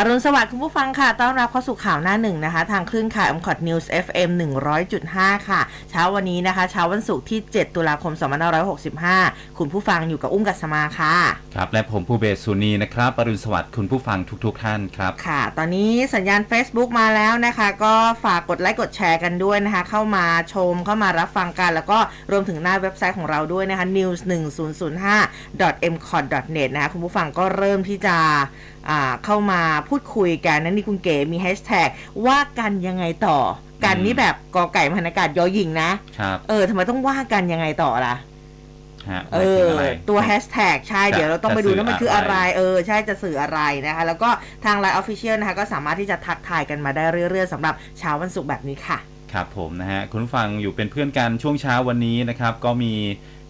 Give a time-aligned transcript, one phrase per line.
[0.00, 4.30] อรุณสวัสดิ์คุณผู้ฟังค่ะ ต้อนรับเข้าสู่ข่าวหน้าหนึ่งนะคะ ทางคลื่นข่าวอมคอดนิวส์ FM
[4.88, 5.60] 100.5ค่ะ
[5.90, 8.12] เช้าวันนี้นะคะ เช้าวันศุกร์ที่ 7 ตุลาคม
[8.84, 11.14] 2565คุณผู้ฟังอยู่กับอุ้มกัสมาค่ะ
[11.54, 21.98] ครับ และผมผู้เบสสุนีนะครับอรุณสวัสดิ์คุณผู้ฟังทุกๆท่านครับ ค่ะ ตอนนี้สัญญาณ Facebook มาแล้วนะคะ ก็ฝากกดไลค์กดแชร์กันด้วยนะคะ เข้ามาชมเข้ามารับฟังกัน แล้วก็
[22.30, 24.18] รวมถึงหน้าเว็บไซต์ของเราด้วยนะคะ news
[24.86, 26.24] 1005 m c o t
[26.56, 28.16] net นะคะคุณผู้ฟังก็เริ่มที่จะ
[28.77, 28.77] อ่า
[29.24, 31.88] เข้ามาพูดคุยกันนั่นนี่คุณเก๋มีแฮชแท็ก
[32.26, 33.38] ว่ากันยังไงต่อ
[33.84, 38.14] กันนี่แบบกอไก่มหันอากาศยอหญิงนะครับเออทำไมต้องว่ากันยังไงต่อล่ะ
[39.10, 44.30] ฮะหเอมายถึองอะไรตัวแฮชแท็กใช่จะเดี๋ยวเราต้องไปดูจะสื่อว่ามันคืออะไรอะไร เออ ใช่จะสื่ออะไรนะคะ แล้วก็
[44.64, 48.98] ทางไลน์ official นะคะ ก็สามารถที่จะทักทายกันมาได้เรื่อยๆสำหรับเช้าวันศุกร์แบบนี้ค่ะ
[49.32, 52.94] ครับผมนะฮะ คุณผู้ฟังอยู่เป็นเพื่อนกันช่วงเช้าวันนี้นะครับ ก็มี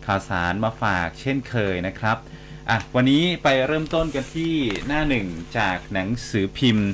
[0.06, 2.16] ข่าวสารมาฝากเช่นเคยนะครับ
[2.70, 4.54] อะวันนี้ไปเริ่มต้นกันที่
[4.86, 5.26] หน้าหนึ่ง
[5.58, 6.88] จากหนังสือพิมพ์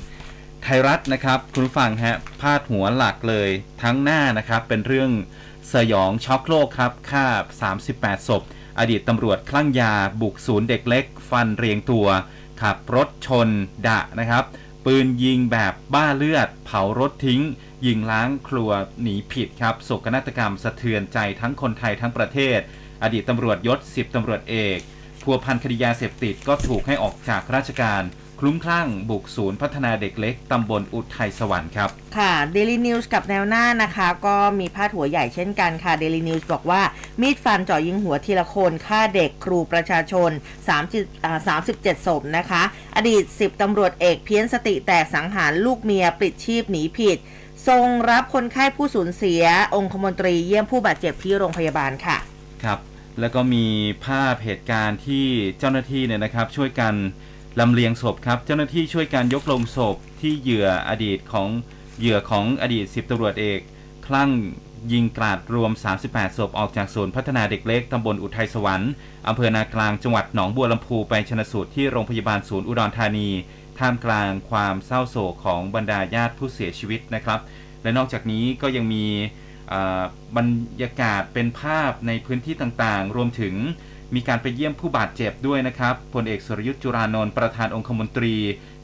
[0.62, 3.48] ไทยรัฐนะครับ คุณผู้ฟังฮะพาดหัวหลักเลย
[3.82, 5.10] ทั้งหน้านะครับ เป็นเรื่อง
[5.74, 7.26] สยองช็อกโลกครับฆ่า
[7.76, 8.42] 38 ศพ
[8.78, 12.06] อดีตตำรวจคลั่งยาบุกศูนย์เด็กเล็ก ฟันเรียงตัว
[12.62, 13.48] ขับรถชน
[13.86, 14.44] ดะนะครับ
[14.84, 17.42] ปืนยิงแบบบ้าเลือด เผารถทิ้ง
[17.86, 18.70] ยิงล้างครัว
[19.02, 22.58] หนีผิดครับโศกนาฏกรรมสะเทือนใจทั้งคนไทยทั้งประเทศ
[23.02, 24.78] อดีตตำรวจยศ 10ตำรวจเอก
[25.24, 28.02] พัวพันคดียาเสพติดก็ถูกให้ออกจากราชการ
[28.40, 36.82] คลุ้มคลั่งบุกศูนย์พัฒนาเด็กเล็ก ตำบลอุทัยสวรรค์ครับ ค่ะ Daily News กับแนวหน้านะคะ ก็มีพาดหัวใหญ่เช่นกันค่ะ Daily News บอกว่า
[37.20, 40.30] มีดฟันเจาะยิงหัวทีละคนฆ่าเด็กครูประชาชน
[40.76, 42.62] 30อ่า37ศพนะคะ
[42.96, 47.18] อดีต 10ตำรวจเอกเพี้ยนสติแตกสังหารลูกเมียปลิดชีพหนีผิด
[47.68, 49.42] ทรงรับคนไข้ผู้สูญเสีย
[49.74, 52.16] องคมนตรีเยี่ยมผู้บาดเจ็บที่โรงพยาบาลค่ะ
[52.64, 52.78] ครับ
[53.20, 53.66] แล้วก็มี
[54.06, 55.26] ภาพเหตุการณ์ที่
[55.58, 56.94] เจ้าหน้าที่เนี่ยนะครับช่วยกัน
[57.60, 61.48] ลำเลียงศพครับ เจ้าหน้าที่ช่วยกันยกลงศพที่เหยื่ออดีตของ
[61.98, 63.60] เหยื่อของอดีตสิบตำรวจเอก
[64.06, 64.30] คลั่ง
[64.92, 65.72] ยิงกราดรวม
[66.04, 68.92] 38 ศพออกจากศูนย์พัฒนาเด็กเล็กตำบลอุทัยสวรรค์
[69.28, 73.28] อำเภอนากลางจังหวัดหนองบัวลำพูไปชนสูตรที่โรงพยาบาลศูนย์อุดรธานี
[73.78, 77.40] ท่ามกลางความเศร้าโศกของบรรดาญาติผู้เสียชีวิตนะครับ
[77.82, 79.04] และนอกจากนี้ก็ยังมี
[80.36, 80.48] บรร
[80.82, 83.54] ยากาศเป็นภาพในพื้นที่ต่างๆ รวมถึง
[84.14, 88.34] มีการไปเยี่ยมผู้บาดเจ็บด้วยนะครับพลเอกสุรยุทธ์จุรานนท์ประธานองคมนตรี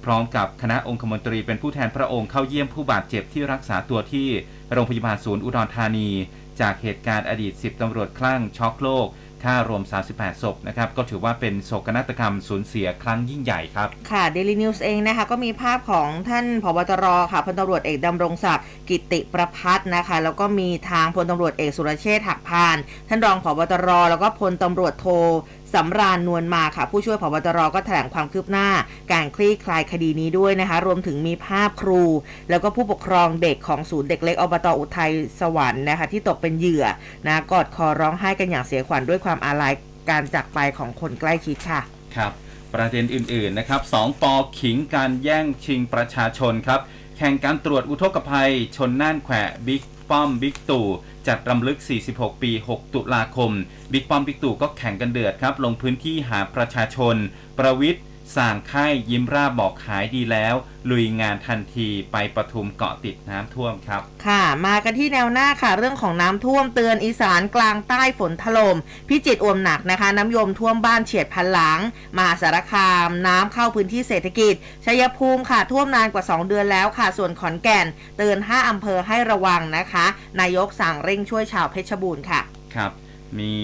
[0.04, 4.28] พร้อมกับคณะองคมนตรีเป็นผู้แทนพระองค์เข้าเยี่ยมผู้บาดเจ็บที่รักษาตัวที่
[4.72, 6.08] โรงพยาบาลศูนย์อุดรธานี
[6.60, 9.06] จากเหตุการณ์อดีต 10ตำรวจคลั่งช็อกโลก
[9.44, 22.76] ถ้ารวม 38 ศพนะครับ ก็ถือว่าเป็นโศกนาฏกรรมสูญเสียครั้งยิ่งใหญ่ครับ ค่ะ Daily News เองนะคะ ก็มีภาพของท่านผบตรค่ะพลตำรวจเอกดำรงศักดิ์กิติประพัฒน์นะคะ แล้วก็มีทางพลตำรวจเอกสุรเชษฐ์หักพาน
[23.08, 25.06] ท่านรองผบตรแล้วก็พลตำรวจโท
[25.74, 28.68] สำราญนวลมาค่ะ ผู้ช่วยผบตรก็แถลงความคืบหน้า
[29.12, 32.02] การคลี่คลายคดีนี้ด้วยนะคะ รวมถึงมีภาพครู
[32.50, 36.86] แล้วก็ผู้ปกครองเด็กของศูนย์เด็กเล็กอบตอุทัยสวรรค์นะคะ ที่ตกเป็นเหยื่อ
[37.26, 39.72] นะกอดคอร้องไห้กันอย่างเสียขวัญด้วยความอาลัย
[40.10, 41.80] การจากไปของคนใกล้ชิดค่ะ
[42.16, 42.32] ครับ
[42.74, 46.80] ประเด็นอื่นๆนะครับสองปอขิงการแย่งชิงประชาชนครับ
[47.18, 50.86] แข่งการตรวจอุทกภัย ชนน่านแขวะบิ๊กป้อมบิ๊กตู่
[51.28, 51.78] จัดรำลึก
[52.10, 53.50] 46 ปี 6 ตุลาคม
[53.92, 57.16] บิ๊กป้อมบิ๊กตู่ก็แข่งกันเดือดครับ ลงพื้นที่หาประชาชน
[57.58, 58.04] ประวิทย์
[58.36, 60.54] สั่งค่ายยิ้มราบบอกหายดีแล้ว
[60.90, 68.76] ลุยงานทันทีไปปทุมเกาะติดน้ำท่วมครับ ค่ะ มากันที่แนวหน้าค่ะ เรื่องของน้ำท่วมเตือนอีสานกลางใต้ฝนถล่ม
[69.08, 71.80] พิจิตรอ่วมหนักนะคะ น้ำยมท่วมบ้านเฉียดพันหลัง
[72.16, 74.54] มหาสารคาม น้ำเข้าพื้นที่เศรษฐกิจ
[74.84, 77.86] ชัยภูมิค่ะท่วมนานกว่า 2 เดือนแล้วค่ะ ส่วนขอนแก่น
[78.16, 80.06] เตือน 5อำเภอให้ระวังนะคะ
[80.40, 82.40] นายกสั่งเร่งช่วยชาวเพชรบูรณ์ค่ะ
[82.74, 82.90] ครับ
[83.38, 83.54] มี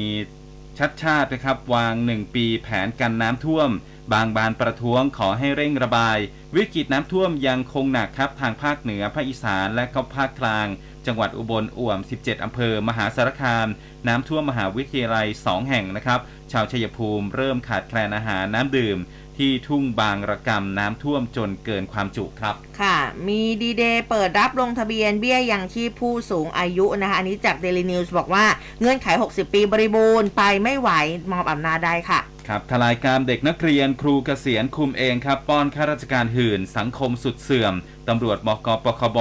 [0.78, 3.70] ชัดชาตินะครับวาง 1 ปีแผนกันน้ำท่วม
[4.12, 6.18] บางบานประท้วงขอให้เร่งระบาย
[6.56, 10.66] วิกฤตน้ำท่วมยังคงหนักครับทางภาคเหนือภาคอีสานและก็ภาคกลาง
[11.06, 13.66] จังหวัดอุบลอ่วม 17 อำเภอ มหาสารคาม
[14.08, 16.20] น้ำท่วมมหาวิทยาลัย 2 แห่งนะครับ
[16.52, 18.98] ชาวชัยภูมิเริ่มขาดแคลนอาหารน้ำดื่ม
[19.38, 28.44] ที่ทุ่งบางระกำน้ำท่วมจนเกินความจุครับ ค่ะ มีดีเดย์เปิดรับลงทะเบียนเบี้ยยังชีพผู้สูงอายุนะคะ อันนี้จาก Daily News บอกว่า
[28.80, 30.90] เงื่อนไข 60 ปีบริบูรณ์ไปไม่ไหว
[31.32, 37.74] มอบอำนาจได้ค่ะ ครับทลายการเด็กนักเรียนครูเกษียณคุมเองครับ ป้อนข้าราชการหื่น สังคมสุดเสื่อม
[38.08, 39.18] ตำรวจบกปคบ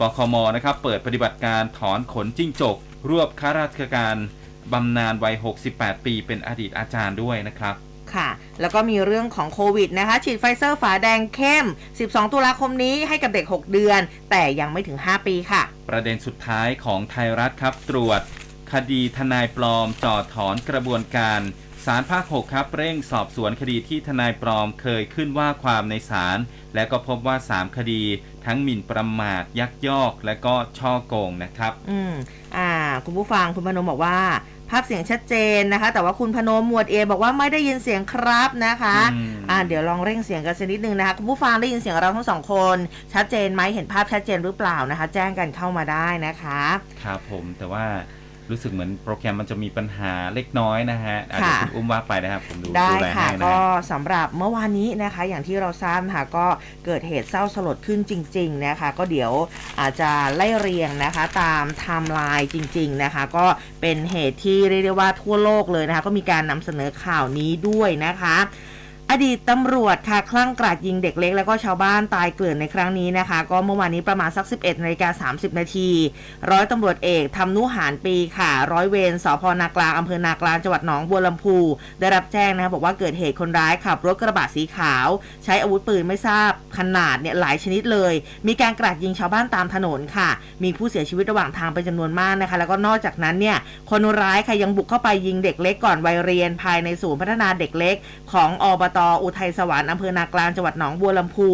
[0.00, 2.76] ปคมนะครับ เปิดปฏิบัติการถอนขนจิ้งจก
[3.10, 4.16] รวบข้าราชการ
[4.72, 5.34] บำนาญวัย
[5.70, 7.74] 68 ปีเป็นอดีตอาจารย์ด้วยนะครับ
[8.14, 8.28] ค่ะ
[8.60, 11.66] แล้วก็มีเรื่องของโควิดนะคะ ฉีดไฟเซอร์ฝาแดงเข้ม
[12.00, 14.00] 12 ตุลาคมนี้ให้กับเด็ก 6 เดือน
[14.30, 18.20] แต่ยังไม่ถึง 5 ปีค่ะ ประเด็นสุดท้ายของไทยรัฐครับตรวจ
[18.72, 21.40] คดีทนายปลอมจอดถอนกระบวนการ
[21.86, 26.38] ศาลภาค 6 ครับ เร่งสอบสวนคดีที่ทนายปลอมเคยขึ้นว่าความในศาล
[26.74, 28.02] และก็พบว่า 3 คดี
[28.46, 32.12] ทั้งหมิ่นประมาท ยักยอก และก็ช่อโกงนะครับ อืม
[32.56, 32.70] อ่า
[33.04, 34.18] คุณผู้ฟังคุณพนมบอกว่า
[34.70, 42.76] ภาพเสียงชัดเจนนะคะ แต่ว่าคุณพนมหมวดเอบอกว่าไม่ได้ยินเสียงครับนะคะอืมอ่าเดี๋ยวลองเร่งเสียงกันสักนิดนึงนะคะคุณผู้ฟังได้ยินเสียงเราทั้งสองคน
[43.14, 46.60] ชัดเจนไหมเห็นภาพชัดเจนหรือเปล่านะคะ แจ้งกันเข้ามาได้นะคะ
[47.04, 47.84] ครับผมแต่ว่า
[48.50, 56.46] รู้สึกเหมือนโปรแกรมมันจะมีปัญหาเล็กน้อยนะฮะอาจจะค่ะคุณอุ้มว่าไปนะครับผมดูได้ดูแลค่ะให้นะก็ฮะสำหรับเมื่อวานนี้นะคะ อย่างที่เราทราบนะคะก็
[56.86, 59.32] เกิดเหตุเศร้าสลดขึ้นจริง ๆนะคะ ก็เดี๋ยว
[59.80, 63.46] อาจจะไล่เรียงนะคะ ตามไทม์ไลน์จริง ๆนะคะ ก็
[63.80, 68.36] เป็นเหตุที่เรียกได้ว่าทั่วโลกเลยนะคะ ก็มีการนำเสนอข่าวนี้ด้วยนะคะ
[69.12, 75.90] อดีตตำรวจค่ะคลั่งกราดยิงเด็กเล็ก แล้วก็ชาวบ้านตายเกลื่อนในครั้งนี้นะคะ ก็เมื่อวานนี้ประมาณสัก 11นาฬิกา30 นาที
[76.50, 81.56] ร้อยตำรวจเอกทำนุหารปีค่ะ ร้อยเวรสพนากลางอำเภอนากลางจังหวัดหนองบัวลำพู
[82.00, 85.08] ได้รับแจ้งนะคะบอกว่าเกิดเหตุคนร้ายขับรถกระบะสีขาว
[85.44, 88.12] ใช้อาวุธปืนไม่ทราบขนาดเนี่ยหลายชนิดเลย
[88.46, 90.28] มีการกราดยิงชาวบ้านตามถนนค่ะ
[90.62, 93.56] มีผู้เสียชีวิตระหว่างทางเป็นจำนวนมากนะคะ แล้วก็นอกจากนั้นเนี่ย
[93.90, 97.96] คนร้ายค่ะยังบุกเข้าไปยิงเด็กเล็กก่อนวัยเรียนภายในศูนย์พัฒนาเด็กเล็ก
[98.32, 101.48] ของอบตอุทัยสวรรค์อำเภอนากลางจังหวัดหนองบัวลำพู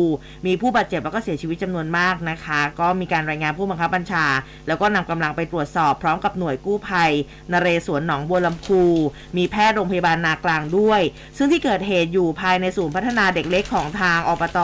[0.47, 4.25] มีผู้บาดเจ็บแล้วก็เสียชีวิตจำนวนมากนะคะ ก็มีการรายงานผู้บังคับบัญชา
[4.69, 7.13] แล้วก็นำกำลังไปตรวจสอบพร้อมกับหน่วยกู้ภัย
[7.53, 8.83] นเรศวรหนองบัวลำพู
[9.37, 11.01] มีแพทย์โรงพยาบาลนากลางด้วย
[11.37, 14.59] ซึ่งที่เกิดเหตุอยู่ภายในศูนย์พัฒนาเด็กเล็กของทางอบต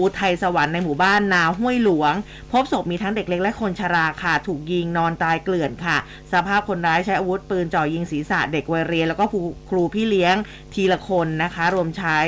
[0.00, 2.14] อุทัยสวรรค์ในหมู่บ้านนาห้วยหลวง
[2.52, 5.96] พบศพมีทั้งเด็กเล็กและคนชราค่ะถูกยิงนอนตายเกลื่อนค่ะ
[6.32, 9.24] สภาพคนร้ายใช้อาวุธปืนจ่อยิงศีรษะเด็กวัยเรียนแล้วก็
[9.70, 10.36] ครูพี่เลี้ยง
[10.74, 12.18] ทีละคนนะคะ รวมใช้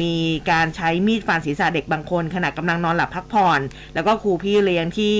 [0.00, 0.14] มี
[0.50, 3.60] การใช้มีดฟันศีรษะเด็กบางคนขณะกำลังนอนหลับพักผ่อน
[3.94, 5.16] แล้วก็ครูพี่เลี้ยงที่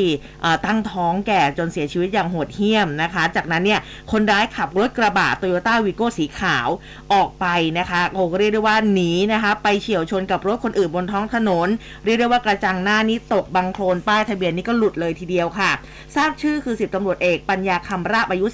[0.66, 3.80] ตั้งท้องแก่จนเสียชีวิตอย่างโหดเหี้ยมนะคะ จากนั้นเนี่ย
[4.12, 6.68] คนร้ายขับรถกระบะโตโยต้าวีโก้สีขาว
[7.12, 7.46] ออกไป
[7.78, 11.68] นะคะโอ้ก็เรียกได้ว่าหนีนะคะ ไปเฉียวชนกับรถคนอื่นบนท้องถนน
[12.04, 15.70] เรียกได้ว่ากระจังหน้านี้ตกบังโคลนป้ายทะเบียนนี่ก็หลุดเลยทีเดียวค่ะ
[16.14, 18.46] ทราบชื่อคือสิบตำรวจเอกปัญญาคำราบอายุ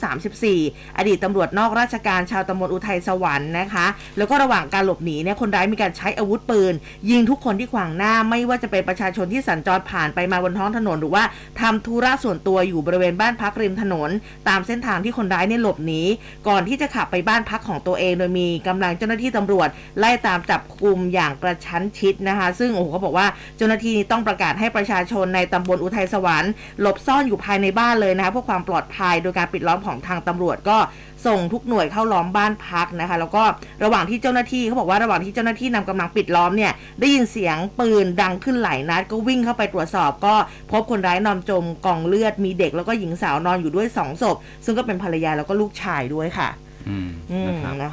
[0.45, 3.87] 34 อดีตตำรวจนอกราชการชาวตำบลอุทัยสวรรค์นะคะ
[4.19, 6.75] แล้วก็ระหว่างการหลบหนีเนี่ยคนร้ายมีการใช้อาวุธปืน
[7.11, 11.25] ยิงทุกคนที่ขวางหน้าไม่ว่าจะเป็นประชาชนที่สัญจรผ่านไปมาบนท้องถนนหรือว่า
[11.61, 14.11] ทำธุระส่วนตัวอยู่บริเวณบ้านพักริมถนน
[14.49, 16.03] ตามเส้นทางที่คนร้ายเนี่ยหลบหนี
[16.49, 19.69] ก่อนที่จะขับไปบ้านพักของตัวเอง โดยมีกำลังเจ้าหน้าที่ตำรวจ
[19.99, 23.27] ไล่ตามจับกลุ่มอย่างกระชั้นชิดนะคะ ซึ่งโอ้โหเขาบอกว่า
[23.57, 30.79] เจ้าหน้าที่นี่ต้องประกาศให้ประชาชนในตำบลอุทัยสวรรค์หลบซ่อนอยู่ภายในบ้านเลยนะคะเพื่อความปลอดภัยโดยการปิดล้อมของทางตำรวจก็
[31.27, 33.43] ส่งทุกหน่วยเข้าล้อมบ้านพักนะคะ แล้วก็
[33.85, 40.35] ระหว่างที่เจ้าหน้าที่เขาบอกว่าระหว่างที่เจ้าหน้าที่นำกำลังปิดล้อมเนี่ยได้ยินเสียงปืนดังขึ้นหลายนัดก็วิ่งเข้าไปตรวจสอบ ก็
[40.71, 46.49] พบคนร้ายนอนจมกองเลือดมีเด็กแล้วก็หญิงสาวนอนอยู่ด้วยสองศพซึ่งก็เป็นภรรยาแล้วก็ลูกชายด้วยค่ะ
[46.89, 47.93] อืมอืมนะครับนะ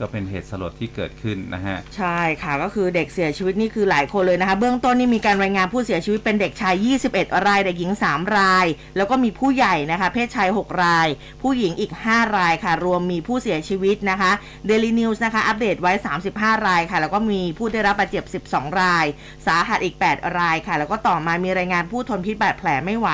[0.00, 6.74] ก็เป็นเหตุสลดที่เกิดขึ้นนะฮะ ใช่ค่ะก็คือเด็กเสียชีวิตนี่คือหลายคนเลยนะคะ เบื้องต้นนี่มีการรายงานผู้เสียชีวิตเป็นเด็กชาย
[7.10, 8.66] 21 ราย เด็กหญิง 3 ราย
[8.96, 11.08] แล้วก็มีผู้ใหญ่นะคะ เพศชาย 6 ราย
[11.42, 14.32] ผู้หญิงอีก 5 รายค่ะ รวมมีผู้เสียชีวิตนะคะ
[14.68, 15.92] Daily News นะคะ อัปเดตไว้
[16.28, 19.06] 35 รายค่ะ แล้วก็มีผู้ได้รับบาดเจ็บ 12 ราย
[19.46, 23.08] สาหัสอีก 8 รายค่ะ แล้วก็ต่อมามีรายงานผู้ทนพิษบาดแผลไม่ไหว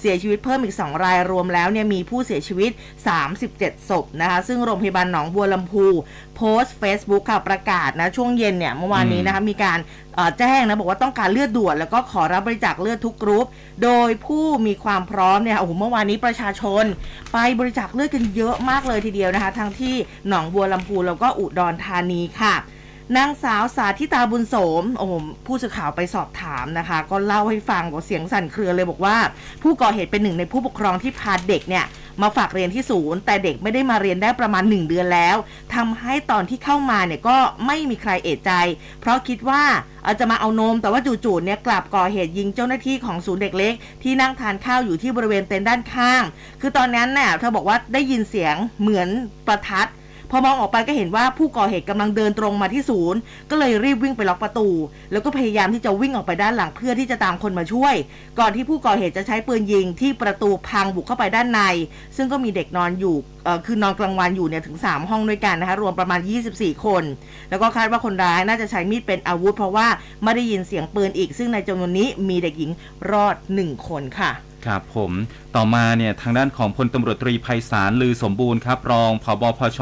[0.00, 2.70] เสียชีวิตเพิ่มอีก 2 รายรวมแล้วเนี่ยมีผู้เสียชีวิต
[3.30, 5.86] 37ศพนะคะ ซึ่งโรงพยาบาลหนองบัวลำพู
[6.42, 9.78] โพสต์ Facebook ค่ะประกาศนะ ช่วงเย็นเนี่ยเมื่อวานนี้นะคะมีการ
[10.14, 13.46] เอ่อแจ้งนะ บอกว่าต้องการเลือดด่วน แล้วก็ขอรับบริจาคเลือดทุกกรุ๊ป
[13.82, 16.84] โดยผู้มีความพร้อมเนี่ยโอ้โหเมื่อวานนี้ประชาชน
[17.32, 19.94] ไปบริจาคเลือดกันเยอะมากเลยทีเดียวนะคะ ทั้งที่
[20.28, 22.54] หนองบัวลำพูแล้วก็อุดรธานีค่ะ
[23.16, 25.12] นางสาวสาธิตาบุญโสม โอ้โห
[25.46, 29.16] ผู้สื่อข่าวไปสอบถามนะคะ ก็เล่าให้ฟังบอกเสียงสั่นเครือเลยบอกว่า
[29.62, 31.84] ผู้ก่อเหตุเป็นหนึ่งในผู้ปกครองที่พาเด็กเนี่ย
[32.22, 35.36] มาฝากเรียนที่ศูนย์ แต่เด็กไม่ได้มาเรียนได้ประมาณ 1 เดือนแล้ว
[35.74, 37.36] ทำให้ตอนที่เข้ามาเนี่ยก็
[37.66, 38.52] ไม่มีใครเอะใจ
[39.00, 39.62] เพราะคิดว่า
[40.06, 46.22] อาจะมาเอานม แต่ว่าจู่ๆเนี่ยกลับก่อเหตุยิงเจ้าหน้าที่ของศูนย์เด็กเล็ก ที่นั่งทานข้าวอยู่ที่บริเวณเต็นท์ด้านข้าง
[46.60, 49.08] คือตอนนั้นเนี่ยเธอบอกว่าได้ยินเสียงเหมือน
[49.46, 49.88] ประทัด
[50.30, 53.18] พอมองออกไปก็เห็นว่าผู้ก่อเหตุกำลังเดินตรงมาที่ศูนย์
[53.50, 54.68] ก็เลยรีบวิ่งไปล็อกประตู
[55.12, 57.94] แล้วก็พยายามที่จะวิ่งออกไปด้านหลังเพื่อที่จะตามคนมาช่วย
[58.38, 61.60] ก่อนที่ผู้ก่อเหตุจะใช้ปืนยิงที่ประตูพังบุกเข้าไปด้านใน
[62.16, 63.16] ซึ่งก็มีเด็กนอนอยู่
[63.66, 66.20] คือนอนกลางวันอยู่เนี่ยถึง 3 ห้องด้วยกันนะคะรวมประมาณ
[66.52, 67.02] 24 คน
[67.50, 69.86] แล้วก็คาดว่าคนร้ายน่าจะใช้มีดเป็นอาวุธ เพราะว่า
[70.22, 72.70] ไม่ได้ยินเสียงปืนอีก ซึ่งในจำนวนนี้มีเด็กหญิง
[73.10, 74.32] รอด 1 คนค่ะ
[74.66, 75.12] ครับผม
[75.56, 79.80] ต่อมาเนี่ยทางด้านของพลตำรวจตรีไพศาลลือสมบูรณ์ครับรองผบพช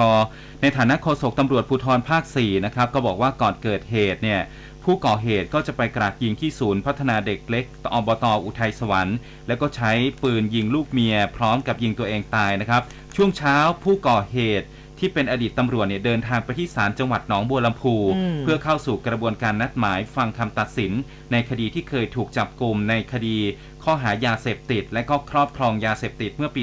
[0.63, 4.41] ในฐานะโฆษกตำรวจภูธรภาค 4 นะครับ ก็บอกว่าก่อนเกิดเหตุเนี่ย
[4.85, 9.19] ผู้ก่อเหตุก็จะไปกราดยิงที่ศูนย์พัฒนาเด็กเล็กอบตอุทัยสวรรค์
[9.49, 9.93] แล้วก็ใช้
[10.23, 12.83] ปืนยิงลูกเมีย พร้อมกับยิงตัวเองตายนะครับ
[13.17, 14.67] ช่วงเช้าผู้ก่อเหตุ
[14.99, 20.93] ที่เป็นอดีตตำรวจเนี่ยเดินทางไปที่ศาลจังหวัดหนองบัวลำพูอืมเพื่อเข้าสู่กระบวนการนัดหมายฟังคำตัดสิน
[21.33, 23.37] ในคดีที่เคยถูกจับกลุ่มในคดี
[23.85, 26.63] ข้อหายาเสพติด และก็ครอบครองยาเสพติดเมื่อปี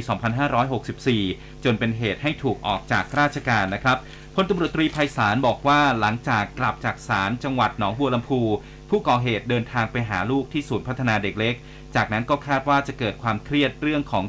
[1.01, 3.97] 2564 จนเป็นเหตุให้ถูกออกจากราชการนะครับ
[4.35, 8.41] พลตำรวจตรีไพศาลบอกว่าหลังจากกลับจากศาลจังหวัดหนองบัวลำพู
[8.89, 11.55] ผู้ก่อเหตุเดินทางไปหาลูกที่ศูนย์พัฒนาเด็กเล็ก
[11.95, 14.25] จากนั้นก็คาดว่าจะเกิดความเครียดเรื่องของ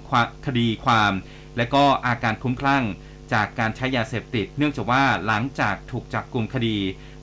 [0.47, 1.13] คดีความ
[1.57, 2.85] และก็อาการคุ้มคลั่ง
[3.33, 6.77] จากการใช้ยาเสพติด เนื่องจากว่าหลังจากถูกจับกลุ่มคดี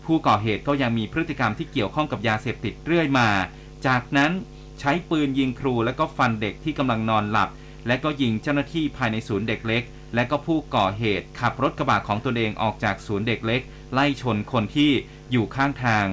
[0.05, 3.29] ผู้ก่อเหตุก็ยังมีพฤติกรรมที่เกี่ยวข้องกับยาเสพติดเรื่อยมา
[3.87, 4.31] จากนั้น
[4.85, 7.49] ใช้ปืนยิงครูและก็ฟันเด็กที่กำลังนอนหลับ
[7.87, 9.83] และก็ยิงเจ้าหน้าที่ภายในศูนย์เด็กเล็ก
[10.15, 13.61] และก็ผู้ก่อเหตุขับรถกระบะของตนเองออกจากศูนย์เด็กเล็ก
[13.93, 14.91] ไล่ชนคนที่
[15.31, 16.05] อยู่ข้างทาง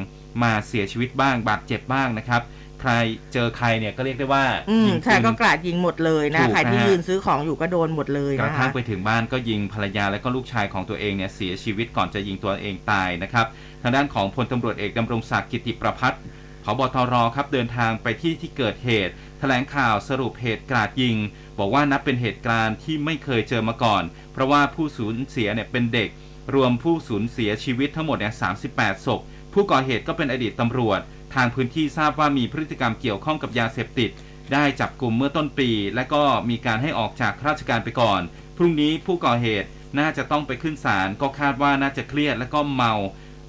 [0.42, 2.42] มาเสียชีวิตบ้างบาดเจ็บบ้างนะครับ
[2.80, 2.92] ใคร
[3.32, 13.46] เจอใครเนี่ยก็เรียกได้ว่าอืมยิงใช่ปืนก็กราดยิงหมดเลยนะถูกใครที่นะฮะยืนซื้อของอยู่ก็โดนหมดเลยกระนะทั่คะงไปถึงบ้านก็ยิงภรรยาและก็ลูกชายของตัวเองเนี่ยเสียชีวิตก่อนจะยิงตัวเองตายนะครับ
[13.82, 16.20] ทางด้านของพลตำรวจเอกดำรงศักดิ์กิติประพัฒน์
[16.64, 21.16] ผบตรครับเดินทางไปที่ที่เกิดเหตุ แถลงข่าวสรุปเหตุกราดยิง
[21.58, 24.02] บอกว่านับเป็นเหตุการณ์ที่ไม่เคยเจอมาก่อน
[24.32, 26.10] เพราะว่าผู้สูญเสียเนี่ยเป็นเด็ก
[26.54, 28.34] รวมผู้สูญเสียชีวิตทั้งหมดเนี่ย
[28.70, 29.20] 38ศพ
[29.52, 31.00] ผู้ก่อเหตุก็เป็นอดีตตำรวจ
[31.34, 34.10] ทางพื้นที่ทราบว่ามีพฤติกรรมเกี่ยวข้องกับยาเสพติด
[34.52, 38.20] ได้จับกลุ่มเมื่อต้นปี และก็มีการให้ออกจากราชการไปก่อน
[38.56, 42.94] พรุ่งนี้ผู้ก่อเหตุน่าจะต้องไปขึ้นศาลก็คาดว่าน่าจะเครียดและก็เมา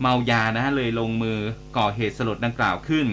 [0.01, 1.39] เมายานะฮะเลยลงมือ
[1.77, 3.07] ก่อเหตุสลดดังกล่าวขึ้น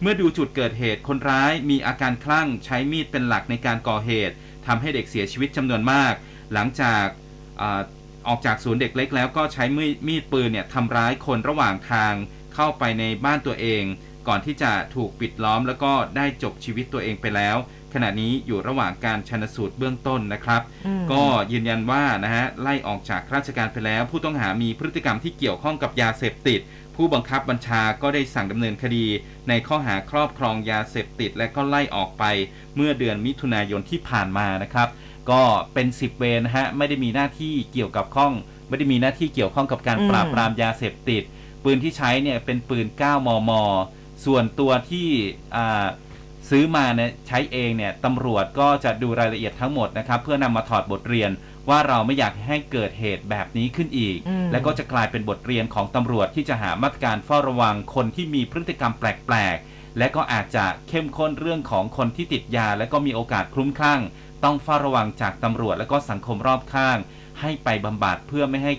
[0.00, 4.34] เมื่อดูจุดเกิดเหตุคนร้ายมีอาการคลั่งใช้มีดเป็นหลักในการก่อเหตุ
[4.66, 6.12] ทำให้เด็กเสียชีวิตจำนวนมาก
[6.52, 7.04] หลังจาก
[7.60, 7.62] อ
[8.28, 12.12] ออกจากศูนย์เด็กเล็กแล้วก็ใช้มีดมีดปืนเนี่ยทำร้ายคนระหว่างทาง
[12.54, 13.82] เข้าไปในบ้านตัวเอง
[14.28, 17.56] ก่อนที่จะถูกปิดล้อมแล้วก็ได้จบชีวิตตัวเองไปแล้ว
[17.94, 21.22] ขณะนี้อยู่ระหว่างการชันสูตรเบื้องต้นนะครับอืมก็
[21.52, 26.60] ยืนยันว่านะฮะไล่ออกจากราชการไปแล้ว ผู้ต้องหามีพฤติกรรมที่เกี่ยวข้องกับยาเสพติด
[26.96, 29.04] ผู้บังคับบัญชาก็ได้สั่งดำเนินคดี
[29.48, 32.24] ในข้อหาครอบครองยาเสพติด และก็ไล่ออกไป
[32.76, 34.88] เมื่อเดือนมิถุนายนที่ผ่านมานะครับ
[35.30, 35.42] ก็
[35.74, 38.32] เป็น 10 เวรนะฮะไม่ได้มีหน้าที่เกี่ยวกับข้อง
[38.68, 41.22] ไม่ได้มีหน้าที่เกี่ยวข้องกับการอืมปราบปรามยาเสพติด
[41.64, 43.50] ปืนที่ใช้เนี่ยเป็นปืน 9 มม
[44.24, 45.08] ส่วนตัวที่
[45.56, 45.86] อ่า
[46.50, 51.30] ซื้อมาเนี่ยใช้เองเนี่ยตำรวจก็จะดูรายละเอียดทั้งหมดนะครับ เพื่อนำมาถอดบทเรียน
[51.68, 64.00] ว่าเราไม่อยากให้เกิดเหตุแบบนี้ขึ้นอีกอืมและก็จะกลายเป็นบทเรียนของตำรวจที่จะหามาตรการเฝ้าระวังคนที่มีพฤติกรรมแปลกๆ และก็อาจจะเข้มข้นเรื่องของคนที่ติดยา และก็มีโอกาสคลุ้มคลั่ง
[64.44, 66.98] ต้องเฝ้าระวังจากตำรวจและก็สังคมรอบข้าง
[67.40, 68.72] ให้ไปบำบัดเพื่อไม่ให้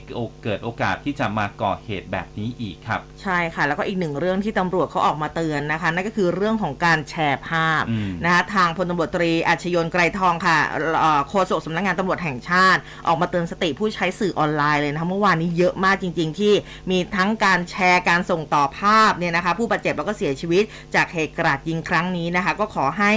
[0.44, 10.58] เกิดโอกาสที่จะมาก่อเหตุแบบนี้อีกครับ ใช่ค่ะ แล้วก็อีกหนึ่งเรื่องที่ตำรวจเขาออกมาเตือนนะคะ นั่นก็คือเรื่องของการแชร์ภาพอืมนะคะทางพลตำรวจตรีอัชยนต์ไกรทองค่ะ
[11.00, 16.54] เอ่อโฆษกสำนักงานตำรวจแห่งชาติ ออกมาเตือนสติผู้ใช้สื่อออนไลน์เลยนะคะเมื่อวานนี้เยอะมากจริง ๆ ที่
[16.92, 20.64] มีทั้งการแชร์การส่งต่อภาพเนี่ยนะคะ ผู้บาดเจ็บแล้วก็เสียชีวิต
[20.96, 23.12] จากเหตุกราดยิงครั้งนี้นะคะ ก็ขอให้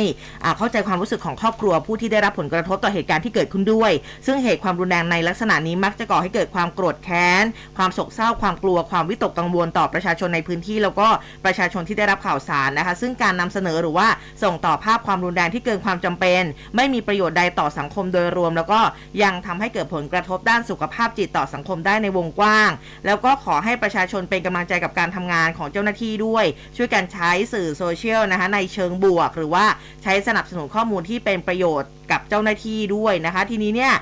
[0.44, 3.92] อ่าเข้าใจความรู้สึกของครอบครัวผู้ที่ได้รับผลกระทบต่อเหตุการณ์ที่เกิดขึ้นด้วย
[4.26, 7.44] ซึ่งเหตุความรุนแรงในลักษณะนี้มักจะก่อให้เกิดความโกรธแค้น
[7.76, 11.08] ความโศกเศร้า ความกลัว ความวิตกกังวลต่อประชาชนในพื้นที่ แล้วก็
[11.44, 14.08] ประชาชนที่ได้รับข่าวสารนะคะ ซึ่งการนำเสนอหรือว่า
[14.42, 16.42] ส่งต่อภาพความรุนแรงที่เกินความจำเป็น
[16.76, 18.80] ไม่มีประโยชน์ใดต่อสังคมโดยรวม แล้วก็
[19.22, 22.70] ยังทำให้เกิดผลกระทบด้านสุขภาพจิตต่อสังคมได้ในวงกว้าง
[23.06, 26.44] แล้วก็ขอให้ประชาชนเป็นกำลังใจกับการทำงานของเจ้าหน้าที่ด้วย
[26.76, 29.64] ช่วยกันใช้สื่อโซเชียลนะคะในเชิงบวก หรือว่า
[30.02, 33.92] ใช้สนับสนุนข้อมูลที่เป็นประโยชน์ กับเจ้าหน้าที่ด้วยนะคะ ทีนี้เนี่ย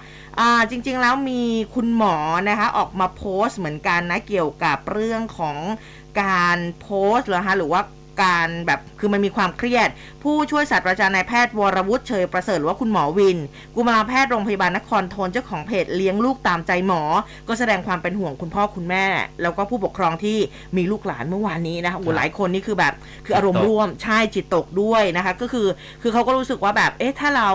[0.71, 1.43] จริงๆแล้วมี
[1.75, 2.17] คุณหมอ
[2.49, 5.57] นะคะออกมาโพสต์เหมือนกันนะเกี่ยวกับเรื่องของ
[6.23, 7.81] การโพสต์เหรอฮะหรือว่า
[8.23, 9.89] การแบบคือมันมีความเครียด
[10.23, 13.39] ผู้ช่วยศาสตราจารย์นายแพทย์วรวุฒิเชยประเสริฐหรือว่าคุณหมอวิน
[13.75, 17.03] กุมารแพทย์โรงพยาบาลนครทนเจ้าของเพจเลี้ยงลูกตามใจหมอ
[17.49, 19.07] ก็แสดงความเป็นห่วงคุณพ่อคุณแม่
[19.43, 20.39] แล้วก็ผู้ปกครองที่
[20.77, 22.95] มีลูกหลานเมื่อวานนี้นะคะโอ้หลายคนนี่คือแบบ
[23.27, 25.69] คืออารมณ์ร่วมใช่จิตตกด้วยนะคะ ก็คือ
[26.03, 27.51] คือเขาก็รู้สึกว่าแบบเอ๊ะถ้าเรา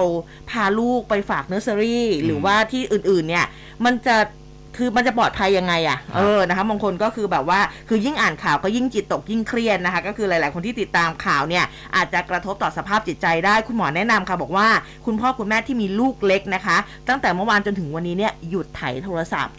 [0.50, 3.46] พาลูกไปฝากเนอร์เซอรี่หรือว่าที่อื่นๆเนี่ย
[3.86, 4.18] มันจะ
[4.78, 7.60] คือมันจะปลอดภัยยังไงอะ่ะครับเออ นะคะ บางคนก็คือแบบว่า
[7.90, 14.68] คือยิ่งอ่านข่าวก็ยิ่งจิตตกยิ่งเครียดนะคะ ก็คือหลาย ๆ คนที่ติดตามข่าวเนี่ย อาจจะกระทบต่อสภาพจิตใจได้ คุณหมอแนะนำค่ะ บอกว่า
[15.06, 16.78] คุณพ่อคุณแม่ที่มีลูกเล็กนะคะ
[17.10, 19.56] ตั้งแต่เมื่อวานจนถึงวันนี้เนี่ย หยุดไถโทรศัพท์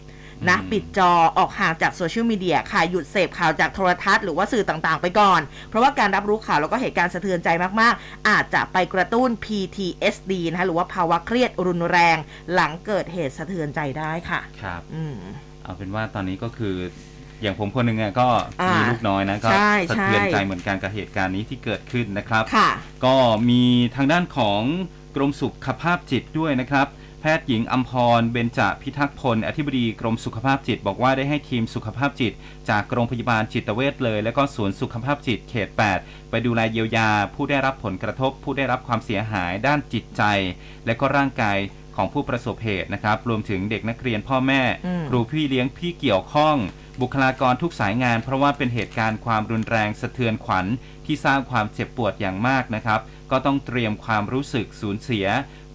[0.49, 7.49] นะอืมปิดจอออกห่างจากโซเชียลมีเดียค่ะหยุดเสพข่าวจากโทรทัศน์หรือว่าสื่อต่างๆ ไปก่อน เพราะว่าการรับรู้ข่าวแล้วก็เหตุการณ์สะเทือนใจ
[7.81, 12.17] มากๆ อาจจะไปกระตุ้น PTSD นะคะหรือว่าภาวะเครียดรุนแรง
[12.53, 15.15] หลังเกิดเหตุสะเทือนใจได้ค่ะครับอืม
[15.63, 16.75] เอาเป็นว่าตอนนี้ก็คือ
[17.41, 18.27] อย่างผมคนหนึ่งอะก็
[18.61, 22.69] อ่ามีมีลูกน้อยนะก็ใช่สะเทือนใช่ใจเหมือนกันกับเหตุการณ์นี้ที่เกิดขึ้นนะครับค่ะ
[23.05, 23.15] ก็
[23.49, 23.63] มี
[23.95, 24.61] ทางด้านของ
[25.15, 26.87] กรมสุขภาพจิตด้วยนะครับ
[27.25, 32.33] แพทย์หญิงอัมพร เบญจพิทักษ์พล อธิบดีกรมสุขภาพจิต บอกว่าได้ให้ทีมสุขภาพจิต
[32.69, 40.23] จากโรงพยาบาลจิตเวชเลย และก็ศูนย์สุขภาพจิตเขต 8 ไปดูแลเยียวยา ผู้ได้รับผลกระทบ ผู้ได้รับความเสียหายด้านจิตใจ
[40.85, 41.57] และก็ร่างกาย
[41.95, 46.55] ของผู้ประสบเหตุนะครับ รวมถึงเด็กนักเรียนพ่อแม่อืมครูพี่เลี้ยงพี่เกี่ยวข้อง
[47.01, 50.65] บุคลากรทุกสายงาน เพราะว่าเป็นเหตุการณ์ความรุนแรงสะเทือนขวัญ
[51.05, 52.99] ที่สร้างความเจ็บปวดอย่างมากนะครับ
[53.31, 55.25] ก็ต้องเตรียมความรู้สึกสูญเสีย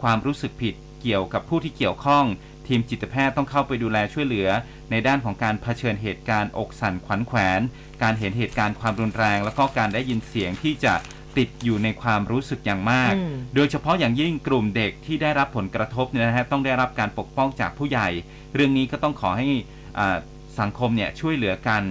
[0.02, 2.25] ความรู้สึกผิดเกี่ยวกับผู้ที่เกี่ยวข้อง
[2.67, 4.49] ทีมจิตแพทย์ต้องเข้าไปดูแลช่วยเหลือ
[4.91, 7.61] ในด้านของการเผชิญเหตุการณ์อกสั่นขวัญแขวน
[8.03, 10.95] การเห็นเหตุการณ์ความรุนแรง แล้วก็การได้ยินเสียงที่จะ
[11.38, 18.09] ติดอยู่ในความรู้สึกอย่างมากอืมโดยเฉพาะอย่างยิ่งกลุ่มเด็กที่ได้รับผลกระทบเนี่ยนะฮะต้องได้รับการปกป้องจากผู้ใหญ่
[18.55, 19.49] เรื่องนี้ก็ต้องขอให้
[19.99, 20.17] อ่า
[20.61, 21.83] สังคมเนี่ยช่วยเหลือกัน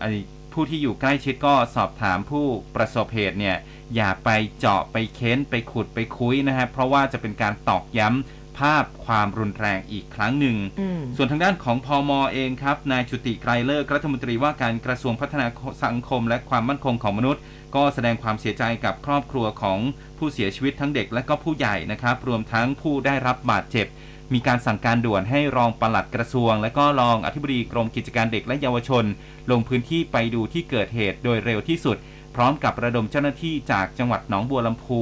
[0.00, 0.12] ไอ้
[0.52, 3.56] ผู้ที่อยู่ใกล้ชิดก็สอบถามผู้ประสบเหตุเนี่ย
[3.96, 15.46] อย่าไปเจาะไปเค้นไปขุดไปคุยนะฮะเพราะว่าจะเป็นการตอกย้ำ ภาพความรุนแรงอีกครั้งหนึ่งอืมส่วนทางด้านของพอมอเองครับ นายจุติไกรเลิกษ์รัฐมนตรีว่าการกระทรวงพัฒนา
[15.84, 17.42] สังคม และความมั่นคงของมนุษย์
[17.74, 19.78] ก็แสดงความเสียใจกับครอบครัวของ
[20.18, 23.86] ผู้เสียชีวิตทั้งเด็กและก็ผู้ใหญ่นะครับ รวมทั้งผู้ได้รับบาดเจ็บ
[24.32, 29.04] มีการสั่งการด่วนให้รองปลัดกระทรวง และก็รองอธิบดีกรมกิจการเด็กและเยาวชน
[29.50, 31.96] ลงพื้นที่ไปดูที่เกิดเหตุโดยเร็วที่สุด
[32.34, 35.00] พร้อมกับระดมเจ้าหน้าที่จากจังหวัดหนองบัวลำพู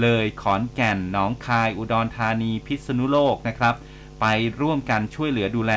[0.00, 3.74] เลยขอนแก่นหนองคาย อุดรธานี พิษณุโลกนะครับ
[4.20, 4.26] ไป
[4.60, 5.74] ร่วมกันช่วยเหลือดูแล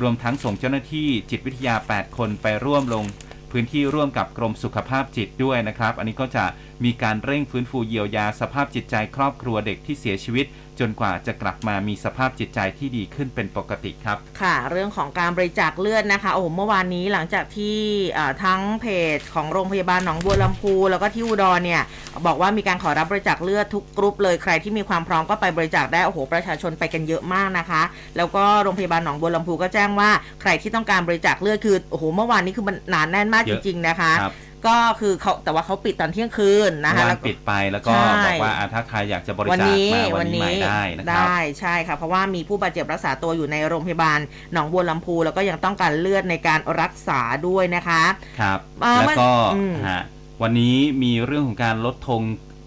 [0.00, 3.04] รวมทั้งส่งเจ้าหน้าที่จิตวิทยา 8 คนไปร่วมลง
[3.50, 6.44] พื้นที่ร่วมกับกรมสุขภาพจิตด้วยนะครับ อันนี้ก็จะ
[6.84, 10.46] มีการเร่งฟื้นฟูเยียวยาสภาพจิตใจครอบครัวเด็กที่เสียชีวิต
[10.80, 17.76] จนกว่าจะกลับมามีสภาพจิตใจที่ดีขึ้นเป็นปกติครับ ค่ะ เรื่องของการบริจาคเลือดนะคะ โอ้โหเมื่อวานนี้หลังจากที่
[18.18, 21.82] อ่าทั้งเพจของโรงพยาบาลหนองบัวลำพู แล้วก็ที่อุดรเนี่ย
[22.26, 27.82] บอกว่ามีการขอรับบริจาคเลือดทุกกรุ๊ปเลยใครที่มีความพร้อมก็ไปบริจาคได้โอ้โหประชาชนไปกันเยอะมากนะคะ
[28.16, 30.10] แล้วก็โรงพยาบาลหนองบัวลำพูก็แจ้งว่า
[30.42, 34.34] ใครที่ต้องการบริจาคเลือดคือโอ้โหเมื่อวานนี้คือมันหนานแน่นมากเยจอะริงๆนะคะครับ
[34.66, 44.18] ก็คือเขาแต่ว่าเขาปิดตอนเที่ยงคืนนะคะวัแล้นวก็ปิดไปแล้วก็ใช่บอกว่าอะถ้าใครอยากจะบริวันจาคนี้มาวันนี้มาได้นะครับได้ใช่ค่ะเพราะว่ามีผู้บาดเจ็บรักษาตัวอยู่ในโรงพยาบาล
[44.52, 48.02] หนองบัวลำพู แล้วก็ยังต้องการเลือดในการรักษาด้วยนะคะ
[48.40, 50.02] ครับอ่าแล้วก็อืมฮะ
[50.42, 52.22] วันนี้มีเรื่องของการลดธง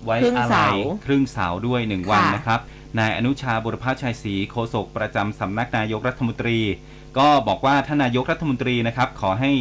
[0.05, 0.69] ไว้ครึ่งอะไรเสา
[1.05, 2.59] ครึ่งเสาด้วยหนึ่งวันค่ะนะครับ
[2.99, 6.59] นายอนุชาบุรพชัยศรีโฆษกประจำสำนักนายกรัฐมนตรี
[7.17, 9.51] ก็บอกว่าท่านนายกรัฐมนตรีนะครับขอให้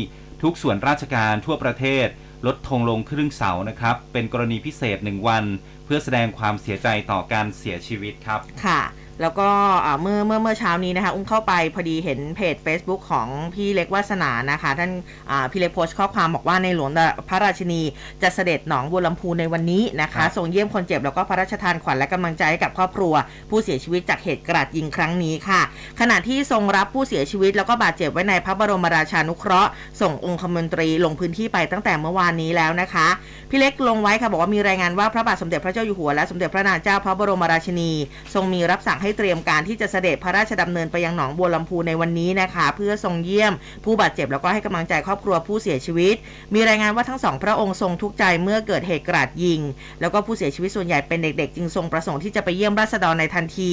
[0.42, 2.07] ทุกส่วนราชการทั่วประเทศ
[2.46, 5.44] ลดธงลงครึ่งเสานะครับ เป็นกรณีพิเศษหนึ่งวัน
[5.85, 8.81] เพื่อแสดงความเสียใจต่อการเสียชีวิตครับ ค่ะ
[9.22, 9.48] แล้วก็
[9.85, 14.90] อ่าเมื่อเมื่อเมื่อเช้านี้นะคะอุ้มเข้าไปพอดีเห็นเพจ Facebook ของพี่เล็กวาสนานะคะ ท่าน
[15.31, 16.90] อ่าพี่เล็กโพสต์ข้อความบอกว่าในหลวง
[17.28, 17.83] พระราชินี
[18.22, 23.14] จะเสด็จหนองบัวลำพูในวันนี้นะครัคะบส่งเยี่ยมคนเจ็บแล้วก็พระราชทานขวัญและกำลังใจให้กับครอบครัว
[23.50, 25.61] ผู้เสียชีวิตจากเหตุกราดยิงครั้งนี้ค่ะ
[26.00, 33.09] ขณะที่ทรงรับผู้เสียชีวิตแล้วก็บาดเจ็บไว้ในพระบรมราชานุเคราะห์ส่งองคมนตรีลงพื้นที่ไปตั้งแต่เมื่อวานนี้แล้วนะคะ
[33.50, 37.90] พี่เล็กลงไว้ค่ะบอกว่ามีรายงานว่าพระบาทสมเด็จพระเจ้าอยู่หัวและสมเด็จพระนางเจ้าพระบรมราชินี
[38.35, 43.53] ทรงมีรับสั่งให้เตรียมการที่จะเสด็จพระราชดำเนินไปยังหนองบัวลำพูในวันนี้นะคะ เพื่อทรงเยี่ยม
[43.85, 46.14] ผู้บาดเจ็บแล้วก็ให้กำลังใจครอบครัวผู้เสียชีวิต
[46.55, 49.61] มีรายงานว่าทั้งสองพระองค์ทรงทุกข์ใจเมื่อเกิดเหตุกราดยิง
[50.01, 53.73] แล้วก็ผู้เสียชีวิตส่วนใหญ่เป็นเด็กๆ จึงทรงประสงค์ที่จะไปเยี่ยมราษฎรในทันที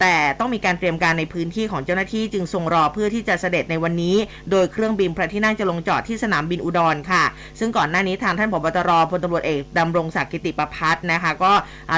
[0.00, 4.16] แต่ต้องมีการเตรียมการในพื้นที่ของเจ้าหน้าที่จึงทรงรอเพื่อที่จะเสด็จในวันนี้
[4.50, 7.24] โดยเครื่องบินพระที่นั่งจะลงจอดที่สนามบินอุดรค่ะ
[7.58, 11.52] ซึ่งก่อนหน้านี้ทางท่านผบตรพลตำรวจเอกดำรงศักดิ์กิติประพัฒน์นะคะก็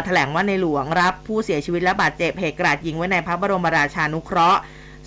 [0.04, 4.60] แถลงว่าในหลวงรับผู้เสียชีวิตและบาดเจ็บเหตุกราดยิงไว้ในพระบรมราชานุเคราะห์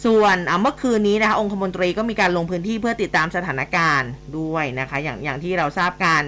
[0.05, 6.21] ส่วนอ่าเมื่อคืนนี้นะคะองคมนตรีก็มีการลงพื้นที่เพื่อติดตามสถานการณ์ด้วยนะคะอย่างอย่างที่เราทราบกัน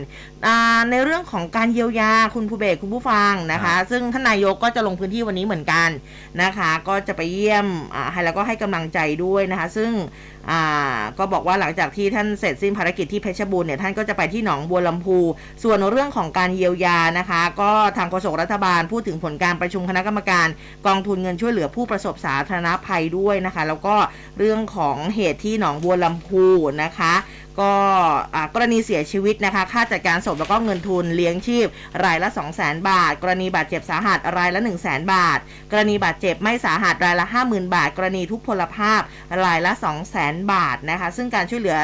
[0.47, 5.89] อ่าในเรื่องของการเยียวยาคุณผู้เบกคุณผู้ฟังนะครัคะบซึ่งท่านนายกก็จะลงพื้นที่วันนี้เหมือนกัน
[6.43, 9.91] นะคะ ก็จะไปเยี่ยมอ่าให้แล้วก็ให้กำลังใจด้วยนะคะ ซึ่ง
[10.51, 10.65] อ่า
[11.17, 15.17] ก็บอกว่าหลังจากที่ท่านเสร็จสิ้นภารกิจที่เพชรบูรณ์เนี่ยท่านก็จะไปที่หนองบัวลำพู
[15.63, 20.47] ส่วนเรื่องของการเยียวยานะคะ ก็ทางโฆษกรัฐบาลพูดถึงผลการประชุมคณะกรรมการ
[20.87, 23.95] กองทุนเงินช่วยเหลือผู้ประสบสาธารณภัยด้วยนะคะ แล้วก็
[24.39, 26.45] เรื่องของเหตุที่หนองบัวลำพู
[26.83, 27.13] นะคะ
[27.61, 27.73] ก็
[28.53, 31.67] กรณีเสียชีวิตนะคะ ค่าจัดการศพแล้วก็เงินทุนเลี้ยงชีพ
[32.05, 35.13] รายละ 2 0 0 0 0 0 บาท กรณีบาดเจ็บสาหัสรายละ 1 0 0 0 0 0
[35.13, 35.39] บาท
[35.71, 39.01] กรณีบาดเจ็บไม่สาหัสรายละ 50,000 บาท กรณีทุพพลภาพ
[39.45, 41.77] รายละ 2 0 0 0 0 0 บาทนะคะ ซึ่งการช่วยเหลือ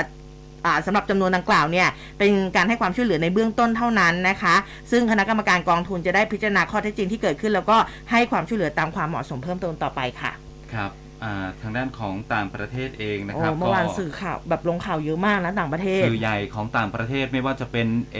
[0.85, 1.87] สำหรับจำนวนดังกล่าวเนี่ย
[2.19, 4.55] เป็นการให้ความช่วยเหลือในเบื้องต้นเท่านั้นนะคะ
[4.91, 7.77] ซึ่งคณะกรรมการกองทุนจะได้พิจารณาข้อเท็จจริงที่เกิดขึ้น แล้วก็
[8.11, 10.31] ให้ความช่วยเหลือตามความเหมาะสมเพิ่มเติมต่อไปค่ะ
[10.73, 10.91] ครับ
[11.61, 18.19] ทางด้านของต่างประเทศเองนะโอ้ครับเมื่อวานสื่อข่าวแบบลงข่าวเยอะมากนะต่างประเทศ สื่อใหญ่ของต่างประเทศไม่ว่าจะเป็น A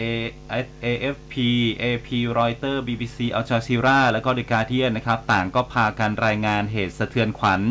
[0.84, 1.34] AFP
[1.82, 7.62] AP Reuters BBC Al Jazeera แล้วก็ The Guardian นะครับ ต่างก็พากันรายงานเหตุสะเทือนขวัญ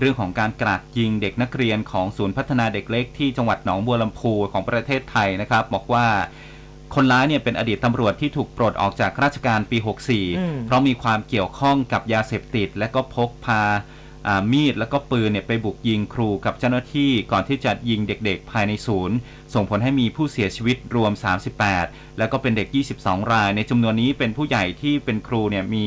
[0.00, 6.06] เรื่องของการกราดยิงเด็กนักเรียนของศูนย์พัฒนาเด็กเล็กที่จังหวัดหนองบัวลำพูของประเทศไทยนะครับ บอกว่า
[6.94, 13.97] คนร้ายเนี่ยเป็นอดีตตำรวจที่ถูกปลดออกจากราชการปีอืม64 เพราะมีความเกี่ยวข้องกับยาเสพติด และก็พกพาอ่า
[14.52, 19.16] มีดแล้วก็ปืนเนี่ยไปบุกยิงครูกับเจ้าหน้าที่ก่อนที่จะยิงเด็กๆ ภายในศูนย์
[19.54, 21.12] ส่งผลให้มีผู้เสียชีวิตรวม
[21.64, 22.68] 38 แล้วก็เป็นเด็ก
[23.00, 25.86] 22 ราย ในจำนวนนี้เป็นผู้ใหญ่ที่เป็นครูเนี่ยมี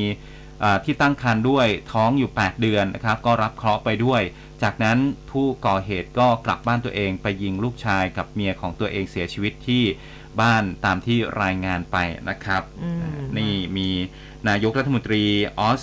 [0.64, 4.22] อ่าที่ตั้งครรภ์ด้วยท้องอยู่ 8 เดือนนะครับก็รับเคราะห์ไปด้วย
[4.64, 4.98] จากนั้น
[5.32, 9.84] ผู้ก่อเหตุก็กลับบ้านตัวเองไปยิงลูกชายกับเมียของตัวเองเสียชีวิตที่
[10.42, 11.98] บ้านตามที่รายงานไป
[12.30, 13.90] นะครับอืมนี่มี
[14.50, 15.24] นายกรัฐมนตรี
[15.60, 15.82] ออส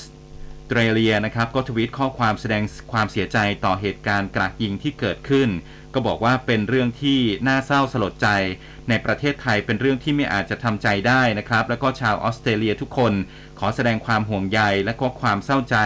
[0.69, 5.49] เตรเลียนะครับ ก็ทวีตข้อความแสดงความเสียใจต่อเหตุการณ์กราดยิงที่เกิดขึ้น
[5.95, 8.29] ก็บอกว่าเป็นเรื่องที่น่าเศร้าสลดใจ
[8.89, 13.13] ในประเทศไทยเป็นเรื่องที่ไม่อาจจะทำใจได้นะครับ แล้วก็ชาวออสเตรเลียทุกคน
[13.59, 15.77] ขอแสดงความห่วงใยและก็ความเศร้าใจ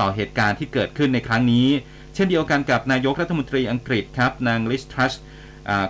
[0.00, 1.68] ต่อเหตุการณ์ที่เกิดขึ้นในครั้งนี้
[2.14, 5.35] เช่นเดียวกันกับนายกรัฐมนตรีอังกฤษครับนางลิสทรัชอ่า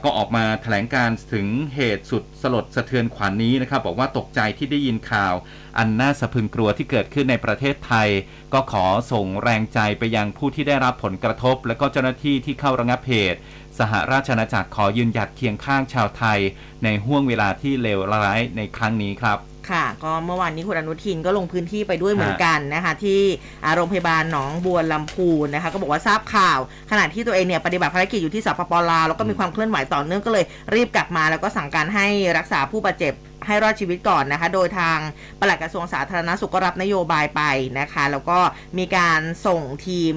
[0.04, 5.34] ก็ออกมาแถลงการถึงเหตุสุดสลดสะเทือนขวัญนนี้นะครับ บอกว่าตกใจที่ได้ยินข่าว
[5.78, 8.08] อันน่าสะพรึงกลัวที่เกิดขึ้นในประเทศไทย
[8.54, 13.38] ก็ขอส่งแรงใจไปยังผู้ที่ได้รับผลกระทบ และก็เจ้าหน้าที่ที่เข้าระงับเหตุ
[13.78, 16.38] สหราชอาณาจักรขอยืนหยัดเคียงข้างชาวไทย
[16.84, 19.38] ในห่วงเวลาที่เลวร้ายในครั้งนี้ครับ
[19.70, 23.20] ค่ะ ก็เมื่อวานนี้คุณอนุทินก็ลงพื้นที่ไปด้วยเหมือนกันนะคะ ที่
[23.64, 26.58] อ่าโรงพยาบาลหนองบัวลำพูนะคะ ก็บอกว่าทราบข่าว
[26.90, 32.06] ขณะที่ตัวเองเนี่ยปฏิบัติภารกิจอยู่ที่สปปลาวแล้วก็มีความเคลื่อนไหวต่อเนื่องก็เลยรีบกลับมา แล้วก็สั่งการให้
[32.38, 33.14] รักษาผู้บาดเจ็บ
[33.46, 34.98] ให้รอดชีวิตก่อนนะคะ โดยทาง
[35.40, 37.42] ปลัดกระทรวงสาธารณสุขก็รับนโยบายไป
[37.80, 38.38] นะคะ แล้วก็
[38.78, 40.14] มีการส่งทีม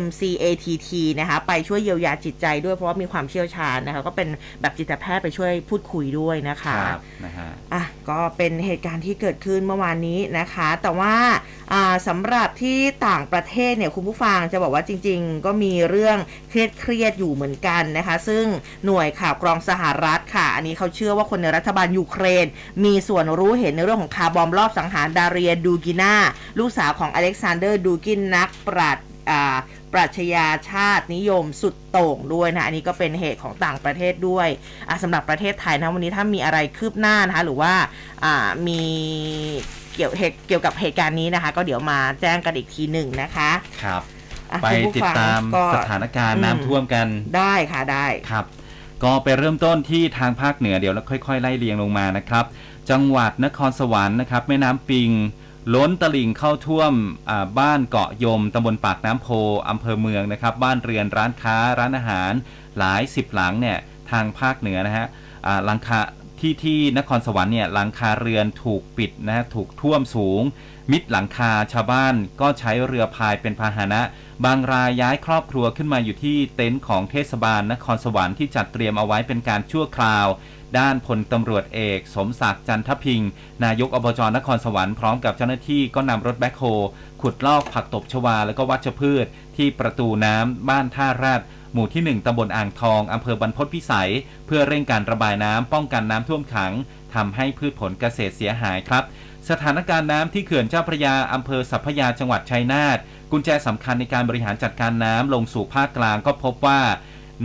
[0.00, 4.28] MCATT นะคะไปช่วยเยียวยาจิตใจด้วยเพราะว่ามีความเชี่ยวชาญนะคะก็เป็น
[4.60, 11.36] แบบจิตแพทย์ไปช่วยพูดคุยด้วยนะคะครับนะฮะอะก็เป็นเหตุการณ์ที่เกิดขึ้นเมื่อวานนี้นะคะ แต่ว่าอ่า
[12.08, 12.78] สำหรับที่
[13.08, 18.44] ต่างประเทศเนี่ยคุณผู้ฟังจะบอกว่าจริง ๆ ก็มีเรื่องเครียดเครียดๆอยู่เหมือนกันนะคะ ซึ่ง
[18.84, 22.46] หน่วยข่าวกรองสหรัฐค่ะ อันนี้เขาเชื่อว่าคนในรัฐบาลยูเครน
[22.84, 26.14] มีส่วนรู้เห็นในเรื่องของคาร์บอมบ์ลอบสังหารดาเรียดูกินา
[26.58, 29.56] ลูกสาวของอเล็กซานเดอร์ดูกินนักปราชญ์อ่า
[29.92, 34.48] ปรัชญาชาตินิยมสุดโต่งด้วยนะ อันนี้ก็เป็นเหตุของต่างประเทศด้วย
[35.02, 37.72] สำหรับประเทศไทยนะวันนี้ถ้ามีอะไรคืบหน้านะคะหรือว่า
[38.66, 38.82] มี
[39.98, 43.50] เกี่ยวเหตุเกี่ยวกับเหตุการณ์นี้นะคะ ก็เดี๋ยวมาแจ้งกันอีกทีหนึ่งนะคะ
[43.84, 44.02] ครับ
[44.52, 47.06] อะไปคุณผู้ติดฟังตามก็สถานการณ์อืมน้ำท่วมกัน
[47.36, 48.44] ได้ค่ะได้ครับ
[49.04, 52.44] ก็ไปเริ่มต้นที่ทางภาคเหนือเดี๋ยวเราค่อยๆ ไล่เรียงลงมานะครับ
[52.90, 55.10] จังหวัดนครสวรรค์นะครับ แม่น้ำปิง
[55.74, 56.92] ล้นตลิ่งเข้าท่วม
[57.30, 59.28] อ่าบ้านเกาะยมตำบลปากน้ำโพ
[59.68, 62.32] อำเภอเมืองนะครับ บ้านเรือนร้านค้าร้านอาหาร
[62.78, 63.78] หลายสิบหลังเนี่ย
[64.10, 65.06] ทางภาคเหนือนะฮะ
[65.46, 66.00] อ่าหลังคา
[66.40, 70.42] ที่ที่นครสวรรค์เนี่ยหลังคาเรือนถูกปิดนะฮะถูกท่วมสูง
[70.92, 74.00] มิดหลังคาชาวบ้านก็ใช้เรือพายเป็นพาหนะ
[74.44, 80.26] บางรายย้ายครอบครัวขึ้นมาอยู่ที่เต็นท์ของเทศบาลนครสวรรค์ที่จัดเตรียมเอาไว้เป็นการชั่วคราว
[80.78, 83.30] ด้านพลตำรวจเอก สมศักดิ์จันทพิงค์
[83.64, 86.62] นายกอบจนครสวรรค์พร้อมกับเจ้าหน้าที่ก็นำรถแบ็คโฮ
[87.22, 91.40] ขุดลอกผักตบชวา แล้วก็วัชพืช ที่ประตูน้ำบ้านท่าราด
[91.72, 94.10] หมู่ที่ 1ตำบลอ่างทองอำเภอบรรพตพิสัย
[94.46, 96.72] เพื่อเร่งการระบายน้ำป้องกันน้ำท่วมขัง
[97.14, 99.04] ทำให้พืชผลเกษตรเสียหายครับ
[99.50, 102.98] สถานการณ์น้ำที่เขื่อนเจ้าพระยาอำเภอสัพพยาจังหวัดชัยนาท
[103.30, 106.80] กุญแจสำคัญในการบริหารจัดการน้ำลงสู่ภาคกลางก็พบว่า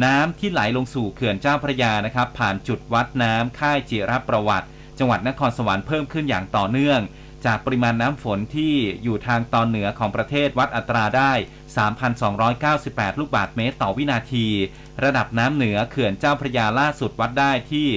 [0.05, 4.67] น้ำที่ไหลลงสู่เขื่อนเจ้าพระยานะครับ ผ่านจุดวัดน้ำค่ายจิรประวัติ
[4.99, 6.99] จังหวัดนครสวรรค์เพิ่มขึ้นอย่างต่อเนื่อง
[7.45, 11.32] จากปริมาณน้ำฝนที่อยู่ทางตอนเหนือของประเทศวัดอัตราได้
[12.25, 14.47] 3,298 ลูกบาศก์เมตรต่อวินาที
[15.03, 17.88] ระดับน้ำเหนือเขื่อนเจ้าพระยาล่าสุดวัดได้ที่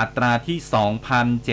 [0.00, 0.58] อัตราที่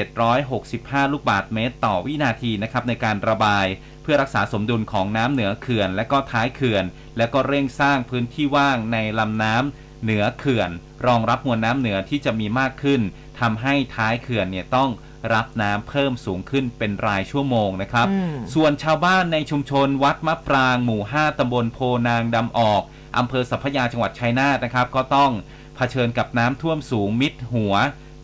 [0.09, 3.65] 2,765 ลูกบาศก์เมตรต่อวินาทีนะครับในการระบาย
[4.01, 6.85] เพื่อรักษาสมดุลของน้ำเหนือเขื่อน และก็ท้ายเขื่อน
[7.17, 10.69] และก็เร่งสร้างพื้นที่ว่างในลำน้ำเหนือเขื่อน
[11.07, 13.01] รองรับมวลน้ำเหนือที่จะมีมากขึ้น
[13.39, 14.89] ทำให้ท้ายเขื่อนเนี่ยต้อง
[15.33, 21.77] รับน้ำเพิ่มสูงขึ้นเป็นรายชั่วโมงนะครับอืมส่วนชาวบ้านในชุมชนวัดมะปรางหมู่ 5ตำบลโพ
[22.09, 22.81] นางดำออก
[23.17, 25.31] อำเภอสัพพยาจังหวัดชัยนาทนะครับ ก็ต้อง
[25.75, 27.73] เผผชิญกับน้ำท่วมสูงมิดหัว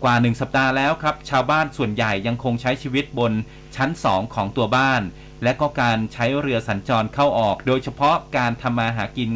[0.03, 3.31] กว่า 1 สัปดาห์แล้วครับ ชาวบ้านส่วนใหญ่ยังคงใช้ชีวิตบน
[3.75, 5.01] ชั้น 2 ของตัวบ้าน
[5.43, 9.31] และก็การใช้เรือสัญจรเข้าออก โดยเฉพาะการทำมาหากิน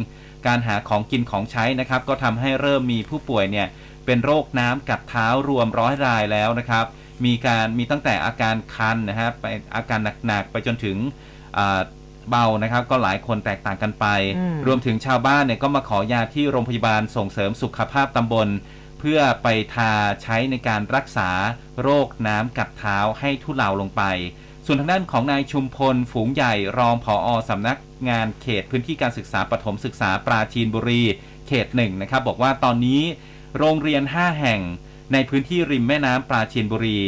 [0.46, 3.68] การหาของกินของใช้นะครับ ก็ทำให้เริ่มมีผู้ป่วยเนี่ย
[4.06, 6.84] เป็นโรคน้ำกัดเท้ารวมร้อยรายแล้วนะครับ
[7.24, 10.96] มีการมีตั้งแต่อาการคันนะฮะไปอาการหนักๆไปจนถึง
[11.58, 11.80] อ่า
[12.30, 14.06] เบานะครับก็หลายคนแตกต่างกันไป
[14.38, 18.48] อืมรวมถึงชาวบ้านเนี่ยก็มาขอยาที่โรงพยาบาลส่งเสริมสุขภาพตำบล
[19.00, 21.30] เพื่อไปทาใช้ในการรักษา
[21.82, 24.02] โรคน้ำกัดเท้าให้ทุเลาลงไป
[24.66, 31.02] ส่วนทางด้านของนายชุมพลฝูงใหญ่รองผออสำนักงานเขตพื้นที่การศึกษาปฐมศึกษาปราจีนบุรี
[31.48, 33.02] เขตหนึ่งนะครับบอกว่าตอนนี้
[33.58, 34.60] โรงเรียน 5 แห่ง
[35.12, 37.00] ในพื้นที่ริมแม่น้ำปราจีนบุรี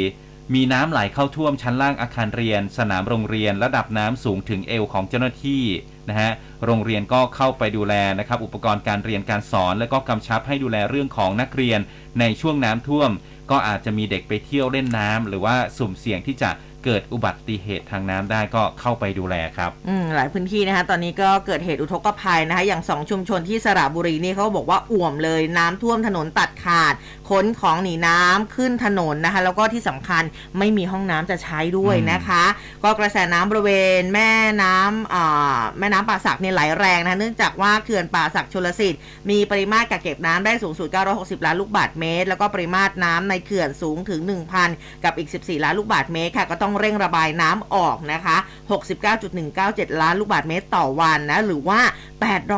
[0.55, 5.64] มีน้ำไหลเข้าท่วมชั้นล่างอาคารเรียน สนามโรงเรียนระดับน้ำสูงถึงเอวของเจ้าหน้าที่
[6.09, 6.31] นะฮะ
[6.64, 11.81] โรงเรียนก็เข้าไปดูแลนะครับอุปกรณ์การเรียนการสอน และก็กำชับให้ดูแลเรื่องของนักเรียน
[12.21, 13.11] ในช่วงน้ำท่วม
[13.51, 16.51] ก็อาจจะมีเด็กไปเที่ยวเล่นน้ำหรือว่าสุ่มเสี่ยงที่จะ
[16.85, 26.94] เกิดอุบัติเหตุทางน้ำได้ก็เข้าไปดูแลครับอืมหลายพื้นที่นะคะตอนนี้ก็เกิดเหตุอุทกภัยนะคะอย่างสองชุมชนที่สระบุรีนี่เขาบอกว่าอ่วมเลยน้ำท่วมถนนตัดขาด
[27.31, 30.23] ขนของหนีน้ำขึ้นถนนนะคะ แล้วก็ที่สำคัญ
[30.59, 32.44] ไม่มีห้องน้ำจะใช้ด้วยนะคะ
[32.85, 33.70] ก็กระแสน้ำบริเว
[34.01, 34.31] ณแม่
[34.62, 44.20] น้ำอ่าแม่น้ำป่าสักเนี่ยไหลแรงนะคะเนื่องจากว่าเขื่อนป่าสักชลสิทธิ์มีปริมาตรกักเก็บน้ำได้สูงสุด 960 ล้านลูกบาศก์เมตร แล้วก็ปริมาตรน้ำในเขื่อนสูงถึง
[44.62, 48.37] 1,000 กับอีก 14 ล้านลูกบาศก์เมตรค่ะก็ต้องเร่งระบายน้ำออกนะคะ
[49.19, 51.81] 69.197 ล้านลูกบาศก์เมตรต่อวันนะ หรือว่า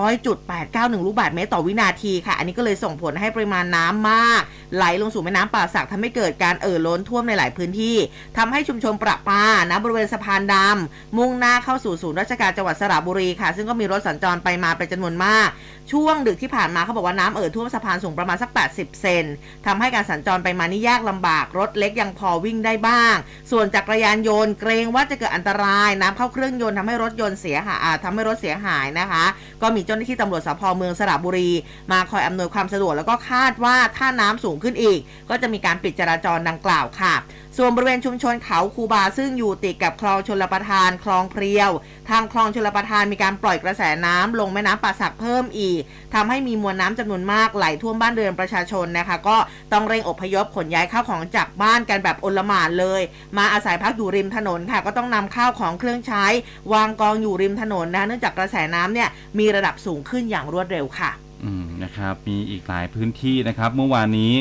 [0.05, 4.42] 800.891 ลูกบาศก์เมตรต่อวินาทีค่ะ อันนี้ก็เลยส่งผลให้ปริมาณน้ำมาก
[4.76, 7.96] ไหลลงสู่แม่น้ำป่าสักทำให้เกิดการเอ่อล้นท่วมในหลายพื้นที่
[8.37, 15.48] ทำให้ชุมชนประปานะบริเวณสะพานดำมุ่งหน้าเข้าสู่ศูนย์ราชการจังหวัดสระบุรีค่ะ ซึ่งก็มีรถสัญจรไปมาเป็นจำนวนมาก
[15.92, 19.25] ช่วงดึกที่ผ่านมาเขาบอกว่าน้ำเอ่อท่วมสะพานสูงประมาณสัก 80 เซน
[19.66, 23.14] ทำให้การสัญจรไปมานี่ยากลำบาก รถเล็กยังพอวิ่งได้บ้าง
[23.51, 29.25] ส่วนจักรยานยนต์เกรงว่าจะเกิดอันตราย น้ำเข้าเครื่องยนต์ทำให้รถยนต์เสียหายอ่าทำให้รถเสียหายนะคะ
[29.62, 31.51] ก็มีเจ้าหน้าที่ตำรวจสพเมืองสระบุรี
[31.92, 34.99] มาคอยอำนวยความสะดวกแล้วก็คาดว่าถ้าน้ำสูงขึ้นอีก
[35.31, 37.14] ก็จะมีการปิดจราจรดังกล่าวค่ะ
[37.58, 41.70] ส่วนบริเวณชุมชนเขาคูบาซึ่งอยู่ติดกับคลองชลประทานคลองเพรียว
[42.10, 45.80] ทางคลองชลประทานมีการปล่อยกระแสน้ำลงแม่น้ำป่าสักเพิ่มอีก
[46.14, 49.36] ทำให้มีมวลน้ำจำนวนมากไหลท่วมบ้านเรือนประชาชนนะคะ ก็
[49.72, 53.02] ต้องเร่งอพยพขนย้ายข้าวของจากบ้านกันแบบโอลหม่านเลย
[53.38, 56.24] มาอาศัยพักอยู่ริมถนนค่ะ ก็ต้องนำข้าวของเครื่องใช้
[56.72, 61.10] วางกองอยู่ริมถนนนะคะเนื่องจากกระแสน้ำเนี่ยมีระดับสูงขึ้นอย่างรวดเร็วค่ะ
[61.44, 64.32] อืมนะครับมีอีกหลายพื้นที่นะครับ เมื่อวานนี้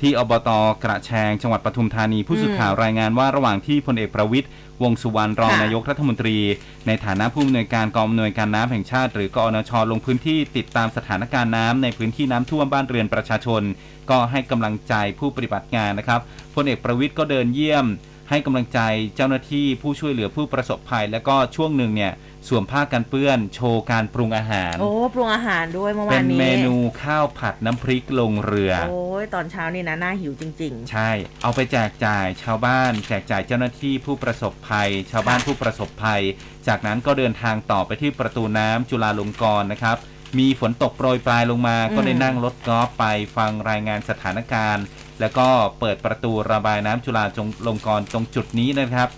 [0.00, 0.50] ที่อบต
[0.84, 4.48] กระแชงจังหวัดปทุมธานีผู้สื่อข่าวรายงานว่าระหว่างที่พลเอกประวิตย
[4.82, 6.36] วงษ์สุวรรณรองค่ะนายกรัฐมนตรี
[6.86, 13.62] ในฐานะผู้อำนวยการกองอำนวยการน้ำแห่งชาติ หรือกอนชลงพื้นที่ติดตามสถานการณ์น้ำในพื้นที่น้ำท่วมบ้านเรือนประชาชน
[14.10, 16.20] ก็ให้กำลังใจผู้ปฏิบัติงานนะครับ
[16.54, 17.86] พลเอกประวิตยก็เดินเยี่ยม
[18.28, 18.80] ให้กำลังใจ
[19.16, 22.12] เจ้าหน้าที่ผู้ช่วยเหลือผู้ประสบภัย แล้วก็ช่วงหนึ่งเนี่ย
[22.48, 31.10] สวมผ้ากันเปื้อน โชว์การปรุงอาหาร โอ้ปรุงอาหารด้วยเมื่อเป็วานนนี้เมนูข้าวผัดน้ำพริกลงเรือ โอ้ยตอนเช้านี่นะน่าหิวจริงใช่
[31.42, 36.22] เอาไปแจกจ่ายชาวบ้าน แจกจ่ายเจ้าหน้าที่ผู้ประสบภัย ชาวบ้านผู้ประสบภัย
[36.68, 39.96] จากนั้นก็เดินทางต่อไปที่ประตูน้ำจุฬาลงกรณ์นะครับ
[40.38, 43.04] มีฝนตกโปรยปลายลงมาอืมก็ได้นั่งรถกอล์ฟไป
[43.36, 44.84] ฟังรายงานสถานการณ์
[45.20, 45.48] แล้วก็
[45.80, 47.24] เปิดประตูระบายน้ำจุฬา
[47.66, 49.08] ลงกรณ์ตรงจุดนี้นะครับ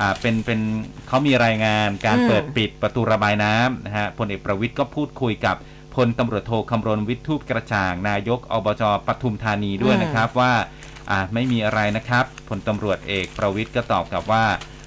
[0.00, 0.60] อ่าเป็นเป็น
[1.08, 5.56] เขามีรายงานการอืมเปิดปิดประตูระบายน้ำนะฮะพลเอกประวิทย์ก็พูดคุยกับ
[5.94, 10.52] พลตำรวจโทคำรณวิทย์ทูปกระจ่าง นายกอบจปทุมธานีด้วยนะครับว่า
[11.10, 14.44] อ่าไม่มีอะไรนะครับพลตำรวจเอกประวิทย์ก็ตอบกลับว่า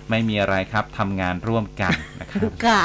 [0.09, 2.81] ไม่มีอะไรครับทำงานร่วมกันนะครับๆค่ะ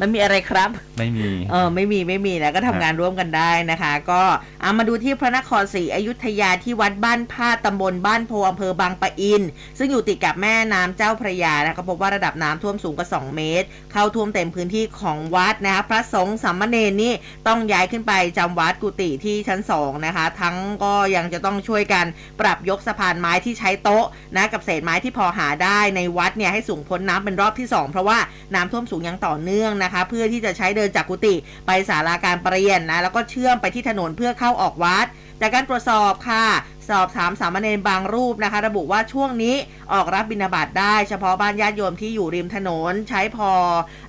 [0.00, 4.22] มันมีอะไรครับ ไม่มีเออไม่มีไม่มีนะก็ทำงานร่วมกันได้นะคะ ก็
[4.62, 9.42] เอามาดูที่พระนครศรีอยุธยาที่วัดบ้านพาดตำบลบ้านโพอำเภอบางปะอิน
[9.78, 17.14] ซึ่งอยู่ติดกับแม่น้ำเจ้าพระยานะก็พบว่าระดับน้ำท่วมสูงกว่า 2 เมตร เข้าท่วมเต็มพื้นที่ของวัดนะคะพระสงฆ์สามเณรนี่
[17.46, 22.06] ต้องย้ายขึ้นไปจำวัดกุฏิที่ชั้น2นะคะ ทั้งก็ยังจะต้องช่วยกัน
[22.40, 24.04] ปรับยกสะพานไม้ที่ใช้โต๊ะ
[24.36, 28.18] นะกับเศษไม้ที่พอหาได้ในวัดเนี่ยให้สูงพ้นน้ำเป็นรอบที่ 2 เพราะว่า
[28.54, 31.34] น้ำท่วมสูงอย่างต่อเนื่องนะคะ เพื่อที่จะใช้เดินจากกุฏิ
[31.66, 35.06] ไปศาลาการประเรียนนะแล้วก็เชื่อมไปที่ถนนเพื่อเข้าออกวัด
[35.42, 36.44] จากการตรวจสอบค่ะ
[36.90, 39.54] สอบถามสามเณรบางรูปนะคะ ระบุว่าช่วงนี้
[39.92, 43.50] ออกรับบิณฑบาตได้ เฉพาะบ้านญาติโยมที่อยู่ริมถนน ใช้พอ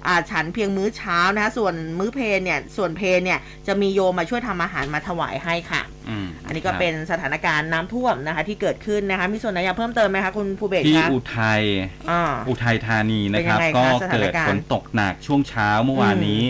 [0.07, 11.61] อาฉันเพียงมื้อเช้านะคะส่วนมื้อเพลเนี่ยส่วนเพลเนี่ยจะมีโยมมาช่วยทำอาหารมาถวายให้ค่ะอืมอันนี้ก็เป็นสถานการณ์น้ำท่วมนะคะที่เกิดขึ้นนะคะมีส่วนไหนอยากเพิ่มเติมไหมคะคุณภูเบศที่คะอุทัย
[12.09, 16.43] อ่าอุทัยธานีนะครับเป็นยังไงก็คะสถานเกิดการณ์ฝนตกหนักช่วงเช้าเมื่อวานนี้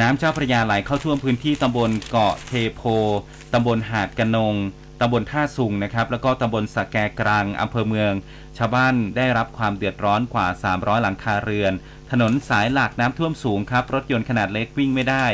[0.00, 2.82] น้ำเจ้าพระยาไหลเข้าท่วมพื้นที่ตำบลเกาะเทโพ
[3.52, 4.54] ตำบลหาดกะนง
[5.00, 8.12] ตำบลท่าสุงนะครับ แล้วก็ตำบลสะแกกลางอำเภอเมือง
[8.58, 11.72] ชาวบ้านได้รับความเดือดร้อนกว่า 300 หลังคาเรือน
[12.10, 15.26] ถนนสายหลักน้ำท่วมสูงครับ รถยนต์ขนาดเล็กวิ่งไม่ได้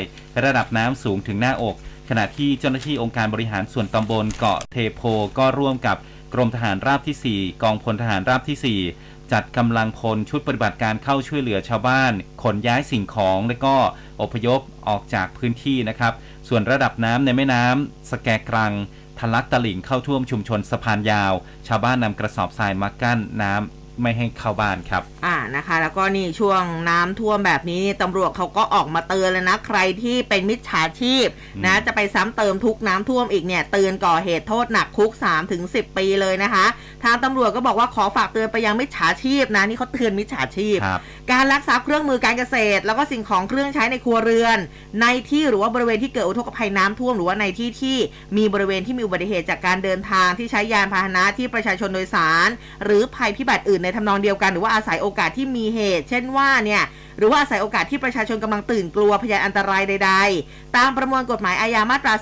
[0.43, 1.75] ระดับน้ำสูงถึงหน้าอก
[2.09, 5.01] ขณะที่เจ้าหน้าที่องค์การบริหารส่วนตำบลเกาะเทโพ
[5.37, 5.97] ก็ร่วมกับ
[6.33, 12.11] กรมทหารราบที่ 4 กองพลทหารราบที่ 4 จัดกำลังพลชุดปฏิบัติการเข้าช่วยเหลือชาวบ้าน
[12.43, 13.75] ขนย้ายสิ่งของและก็
[14.21, 16.13] อพยพออกจากพื้นที่นะครับ
[16.47, 18.73] ส่วนระดับน้ำในแม่น้ำสแกกรัง
[19.19, 21.33] ทะลักตลิ่งเข้าท่วมชุมชนสะพานยาว
[21.67, 31.27] ชาวบ้านนำกระสอบทรายมากั้นน้ำ ไม่ให้เข้าบ้านครับอ่านะคะ แล้วก็นี่ช่วงน้ำท่วมแบบนี้นี่ตำรวจเขาก็ออกมาเตือนเลยนะ ใครที่เป็นมิจฉาชีพ
[31.65, 36.65] นะจะไปซ้ำเติมทุกน้ำท่วมอีกเนี่ยเตือนก่อเหตุโทษหนักคุก 3 ถึง 10 ปีเลยนะคะ
[37.03, 44.57] ทางตำรวจก็บอกว่าขอฝากเตือนไปยังมิจฉาชีพนะนี่เขาเตือนมิจฉาชีพครับการลักทรัพย์เครื่องมือการเกษตร แล้วก็สิ่งของเครื่องใช้ในครัวเรือน
[45.01, 47.97] ในที่หรือว่าบริเวณที่เกิดอุทกภัยน้ำท่วมหรือว่าในที่ที่
[48.37, 52.49] มีบริเวณที่มีอุบัติเหตุจากการเดินทางที่ใช้ยานพาหนะที่ประชาชนโดยสาร
[52.83, 56.83] หรือภัยพิบัติอื่นในทำนองเดียวกันหรือว่าอาศัยโอกาสที่มีเหตุ เช่นว่าเนี่ย
[57.17, 60.11] หรือว่าอาศัยโอกาสที่ประชาชนกำลังตื่นกลัวพยานอันตรายใด
[60.43, 62.13] ๆ ตามประมวลกฎหมายอาญามาตรา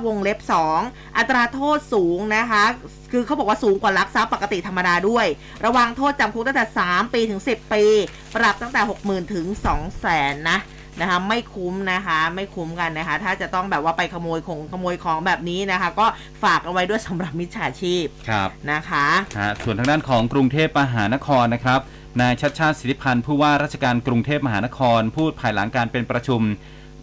[0.00, 0.38] 335 วงเล็บ
[0.78, 2.64] 2 อัตราโทษสูงนะคะ
[3.12, 5.26] คือเขาบอกว่าสูงกว่าลักทรัพย์ปกติธรรมดาด้วย
[5.64, 7.84] ระวังโทษจำคุกตั้งแต่ 3 ปีถึง 10 ปี
[8.34, 9.46] ปรับตั้งแต่ 60,000 ถึง
[9.98, 10.58] 200,000นะ
[11.00, 16.06] นะคะไม่คุ้มนะคะไม่คุ้มกันนะคะ ถ้าจะต้องแบบว่าไปขโมยของขโมยของแบบนี้นะคะ ก็
[16.42, 19.06] ฝากเอาไว้ด้วยสำหรับมิจฉาชีพครับนะคะ
[19.38, 21.80] ฮะส่วนทางด้านของกรุงเทพมหานครนะครับ
[22.20, 26.40] นายชัดชาติสิทธิพันธ์ผู้ว่าราชการกรุงเทพมหานคร พูดภายหลังการเป็นประชุม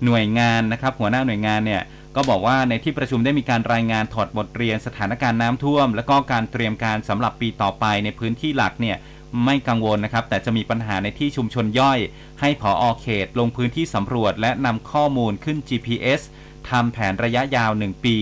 [0.06, 1.82] หน่วยงานนะครับ หัวหน้าหน่วยงานเนี่ย
[2.16, 8.98] ก็บอกว่าในที่ประชุมได้มีการรายงานถอดบทเรียนสถานการณ์น้ำท่วม และก็การเตรียมการสำหรับปีต่อไปในพื้นที่หลักเนี่ย
[9.46, 12.00] ไม่กังวลนะครับ แต่จะมีปัญหาในที่ชุมชนย่อย
[12.42, 16.22] ให้ผออเขตลงพื้นที่สำรวจ และนำข้อมูลขึ้น GPS
[16.70, 18.18] ทำแผนระยะยาว 1 ปี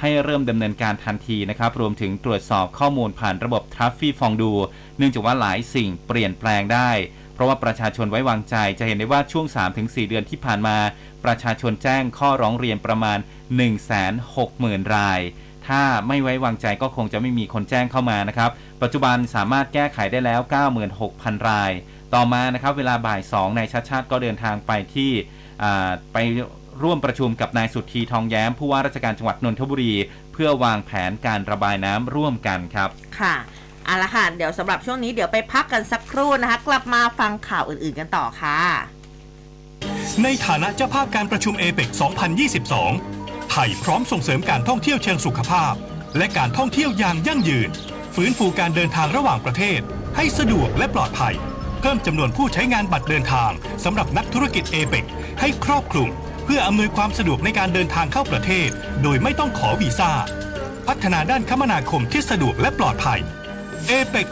[0.00, 4.52] ให้เริ่มดำเนินการทันทีนะครับ รวมถึงตรวจสอบข้อมูลผ่านระบบทรัฟฟี่ฟองดู
[4.98, 6.90] เนื่องจากว่าหลายสิ่งเปลี่ยนแปลงได้
[7.34, 9.46] เพราะว่าประชาชนไว้วางใจจะเห็นได้ว่าช่วง
[9.78, 10.76] 3-4 เดือนที่ผ่านมา
[11.24, 13.18] ประชาชนแจ้งข้อร้องเรียนประมาณ
[14.06, 15.20] 160,000 ราย
[15.66, 18.50] ถ้าไม่ไว้วางใจก็คงจะไม่มีคนแจ้งเข้ามานะครับ
[18.82, 20.40] ปัจจุบันสามารถแก้ไขได้แล้ว
[20.94, 21.70] 96,000 ราย
[22.14, 25.10] ต่อมานะครับเวลาบ่าย 2 นายชัดชาติก็เดินทางไปที่
[25.62, 26.18] อ่าไป
[26.82, 29.92] ร่วมประชุมกับนายสุทธีทองแย้ม ผู้ว่าราชการจังหวัดนนทบุรี
[30.32, 32.88] เพื่อวางแผนการระบายน้ำร่วมกันครับ
[33.20, 33.34] ค่ะ
[33.84, 38.58] เอาละค่ะ เดี๋ยวสำหรับช่วงนี้เดี๋ยวไปพักกันสักครู่นะคะ กลับมาฟังข่าวอื่นๆกันต่อค่ะ
[40.22, 41.90] ในฐานะเจ้าภาพการประชุมเอเปก
[42.70, 45.72] 2022 ไทยพร้อมส่งเสริมการท่องเที่ยวเชิงสุขภาพ
[46.16, 47.70] และการท่องเที่ยวอย่างยั่งยืน
[48.20, 49.80] ฟื้นฟูการเดินทางระหว่างประเทศ
[50.16, 51.34] ให้สะดวกและปลอดภัย
[51.80, 53.50] เพิ่มจำนวนผู้ใช้งานบัตรเดินทาง
[53.84, 55.04] สำหรับนักธุรกิจเอเปก
[55.40, 56.08] ให้ครอบคลุม
[56.44, 58.68] เพื่ออำนวยความสะดวกในการเดินทางเข้าประเทศ
[59.02, 60.10] โดยไม่ต้องขอวีซ่า
[60.88, 63.20] พัฒนาด้านคมนาคมที่สะดวกและปลอดภัย
[63.86, 64.26] เอเปก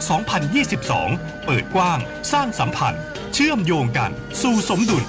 [0.70, 1.98] 2022 เปิดกว้าง
[2.32, 3.02] สร้างสัมพันธ์
[3.34, 4.10] เชื่อมโยงกัน
[4.42, 5.04] สู่สมดุล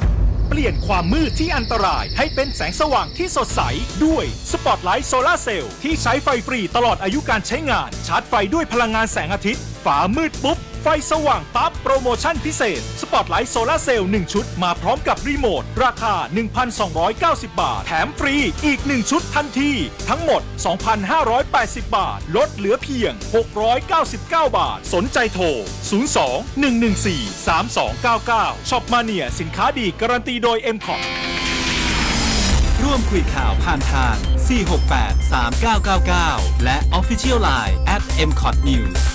[0.49, 3.61] เปลี่ยนความมืดที่อันตรายให้เป็นแสงสว่างที่สดใส
[4.05, 16.15] ด้วยสปอตไลท์โซลาเซลล์ที่ใช้ไฟฟรีตลอดอายุการใช้งาน ชาร์จไฟด้วยพลังงานแสงอาทิตย์ ฟ้ามืดปุ๊บ ไฟสว่างปั๊บโปรโมชั่นพิเศษ สปอตไลท์โซลาเซลล์1ชุด มาพร้อมกับรีโมท ราคา
[16.87, 19.71] 1,290 บาท แถมฟรีอีก 1 ชุดทันที
[20.09, 20.41] ทั้งหมด
[21.19, 23.13] 2,580 บาท ลดเหลือเพียง
[23.85, 25.45] 699 บาท สนใจโทร
[26.09, 26.65] 02
[27.03, 31.01] 114 3299ช็อปมาเนียสินค้าดีการันตีโดย m c o t
[32.83, 34.15] ร่วมคุยข่าวผ่านทาง
[34.95, 39.14] 468 3999 และ Official Line at m c o t News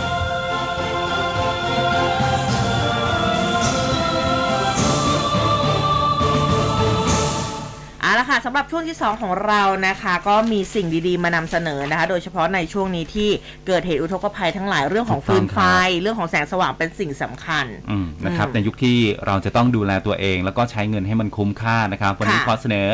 [8.19, 13.29] ละค่ะสำหรับช่วงที่ 2 ของเรานะคะ ก็มีสิ่งดีๆ มานำเสนอนะคะ โดยเฉพาะในช่วงนี้ที่
[13.67, 15.59] เกิดเหตุอุทกภัยทั้งหลายเรื่องของฟืนไฟ
[16.01, 22.87] เรื่องของแสงสว่างเป็นสิ่งสำคัญอืมนะครับอืมในยุคที่เราจะต้องดูแลตัวเอง แล้วก็ใช้เงินให้มันคุ้มค่านะครับวันนี้ค่ะขอเสนอ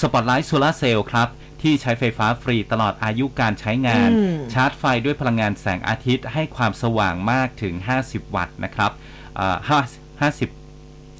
[0.00, 1.28] สปอตไลท์โซลาเซลล์ครับ
[1.62, 8.90] ที่ใช้ไฟฟ้าฟรีตลอดอายุการใช้งานอืมชาร์จไฟด้วยพลังงานแสงอาทิตย์ให้ความสว่างมากถึง 50 วัตต์นะครับ
[9.38, 9.78] อ่าห้า
[10.20, 10.48] ห้าสิบ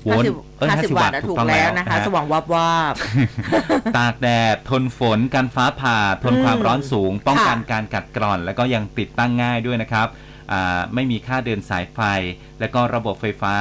[0.04, 0.26] โวลต์
[0.58, 2.94] เอ้ยห้าสิบ50วัตต์อะถูกแล้วนะคะฮสว่างวับวาบ
[3.96, 10.06] ตากแดด ทนฝนกันฟ้าผ่า ทนอืมความร้อนสูง ป้องกันค่ะการกัดกร่อน แล้วก็ยังติดตั้งง่ายด้วยนะครับ
[10.52, 12.00] อ่าไม่มีค่าเดินสายไฟ
[12.60, 13.54] และก็ระบบไฟฟ้า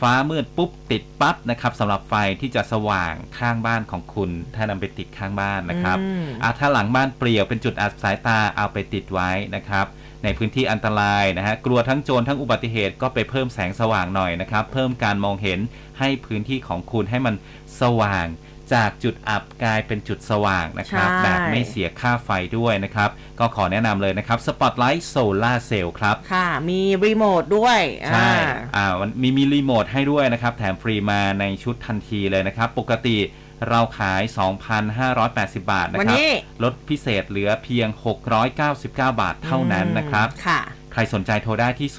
[0.00, 9.86] ฟ้ามืดปุ๊บติดปั๊บนะครับสำหรับไฟที่จะสว่างข้างบ้านของคุณ ถ้านำไปติดข้างบ้านนะครับอืมอะถ้าหลังบ้านเปลี่ยวเป็นจุดอับสายตาเอาไปติดไว้นะครับ
[10.24, 15.58] ในพื้นที่อันตรายนะฮะกลัวทั้งโจรทั้งอุบัติเหตุก็ไปเพิ่มแสงสว่างหน่อยนะครับ เพิ่มการมองเห็น
[15.98, 17.34] ให้พื้นที่ของคุณให้มัน
[17.80, 18.26] สว่าง
[18.74, 23.10] จากจุดอับกลายเป็นจุดสว่างนะครับ ใช่ แบบไม่เสียค่าไฟด้วยนะครับ
[23.40, 27.80] ก็ขอแนะนำเลยนะครับ Spotlight Solar Cell ครับ ค่ะ มีรีโมทด้วย
[28.12, 33.16] ใช่ อ่า อ่ามันมีมีรีโมทให้ด้วยนะครับ แถมฟรีมาในชุดทันทีเลยนะครับ ปกติ
[33.68, 34.22] เราขาย
[34.96, 36.30] 2,580 บาทนะวันครับนี้
[36.62, 37.88] ลดพิเศษเหลือเพียง
[38.34, 40.60] 699 บาทเท่านั้นนะครับอืมค่ะ
[40.92, 41.98] ใครสนใจโทรได้ที่ 02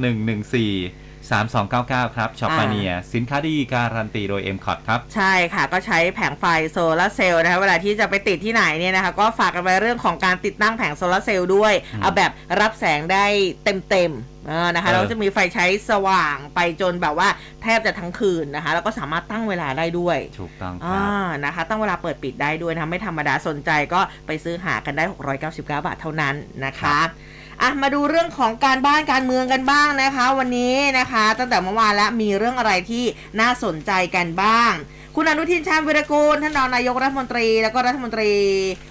[0.05, 13.25] 114 3299 ครับช็อปมาเนียสินค้าดีการันตีโดย m c o t ครับ ใช่ค่ะ ก็ใช้แผงไฟโซลาร์เซลล์นะคะ เวลาที่จะไปติดที่ไหนเนี่ยนะคะ ก็ฝากกันไว้เรื่องของการติดตั้งแผงโซลาร์เซลล์ด้วย เอาแบบรับแสงได้
[13.63, 17.29] เต็มๆเออนะคะเออเราจะมีไฟใช้สว่างไปจนแบบว่า
[17.61, 25.03] แทบจะทั้งคืนนะคะ แล้วก็สามารถตั้งเวลาได้ด้วย ถูกต้องคอ่ารับนะคะ ตั้งเวลาเปิดปิดได้ด้วยนะคะไม่ธรรมดาสนใจก็ไปซื้อหากันได้
[25.39, 26.97] 699 บาทเท่านั้นนะคะ
[27.61, 33.05] อะมาดูเรื่องของการบ้านการเมืองกันบ้างนะคะ วันนี้นะคะ ตั้งแต่เมื่อวานแล้วมีเรื่องอะไรที่
[33.39, 34.73] น่าสนใจกันบ้าง
[35.17, 38.31] คุณอนุทินชาญวิรกูลท่านรองนายกรัฐมนตรี แล้วก็รัฐมนตรี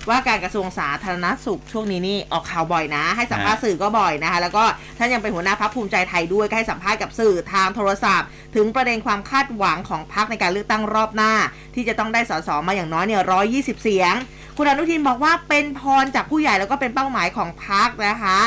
[0.09, 4.65] ว่าการกระทรวงสาธารณสุขช่วงนี้นี่ออกข่าวบ่อยนะ ให้สัมภาษณ์สื่อก็บ่อยนะคะ แล้วก็
[4.99, 11.33] ท่านยังเป็นหัวหน้าพักภูมิใจไทยด้วยก็ให้สัมภาษณ์กับสื่อทางโทรศัพท์ ถึงประเด็นความคาดหวังของพักในการเลือกตั้งรอบหน้า
[11.75, 13.23] ที่จะต้องได้สสมาอย่างน้อยเนี่ย
[13.53, 14.15] 120เสียง
[14.57, 18.39] คุณอนุทินบอกว่าเป็นพรจากผู้ใหญ่แล้วก็เป็นเป้าหมายของพักนะคะ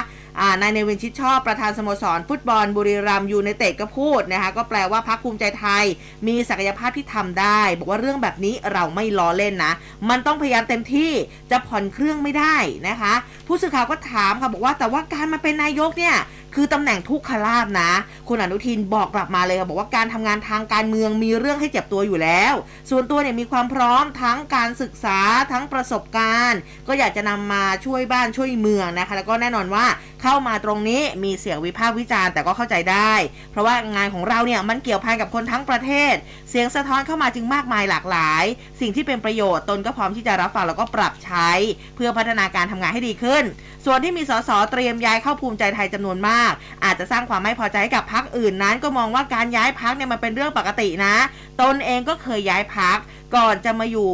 [0.61, 5.85] นายเนวินชิดชอบประธานสโมสร ฟุตบอลบุรีรัมยูในเตดก็พูดนะคะก็แปลว่าพักภูมิใจไทย
[6.27, 9.73] มีศักยภาพที่ทำได้ บอกว่าเรื่องแบบนี้เราไม่ล้อเล่นนะ
[10.09, 11.11] มันต้องพยายามเต็มที่
[11.51, 12.55] จะผ่อนเครื่องไม่ได้
[12.87, 13.13] นะคะ
[13.47, 16.15] ผู้สื่อข่าวก็ถามค่ะบอกว่าแต่ว่าการมาเป็นนายกเนี่ย
[16.55, 17.91] คือตำแหน่งทุกขลาบนะ
[18.27, 22.53] คุณอนุทินบอกกลับมาเลยค่ะบอกว่าการทำงานทางการเมืองมีเรื่องให้เจ็บตัวอยู่แล้ว
[22.89, 25.19] ส่วนตัวเนี่ยมีความพร้อมทั้งการศึกษา
[25.51, 29.85] ทั้งประสบการณ์ ก็อยากจะนำมาช่วยบ้านช่วยเมืองนะคะ แล้วก็แน่นอนว่า
[30.21, 33.13] เข้ามาตรงนี้มีเสียงวิพากษ์วิจารณ์แต่ก็เข้าใจได้
[33.51, 36.13] เพราะว่างานของเราเนี่ยมันเกี่ยวพันกับคนทั้งประเทศ
[36.49, 38.43] เสียงสะท้อนเข้ามาจึงมากมายหลากหลาย
[38.79, 41.49] สิ่งที่เป็นประโยชน์ตนก็พร้อมที่จะรับฟังแล้วก็ปรับใช้
[41.95, 43.43] เพื่อพัฒนาการทำงานให้ดีขึ้น
[43.85, 46.36] ส่วนที่มีสสเตรียมย้ายเข้าภูมิใจไทยจำนวนมาก
[46.83, 51.15] อาจจะสร้างความไม่พอใจให้กับพักอื่นนั้น ก็มองว่าการย้ายพักเนี่ยมันเป็นเรื่องปกตินะ
[51.61, 52.97] ตนเองก็เคยย้ายพัก
[53.35, 54.11] ก่อนจะมาอยู่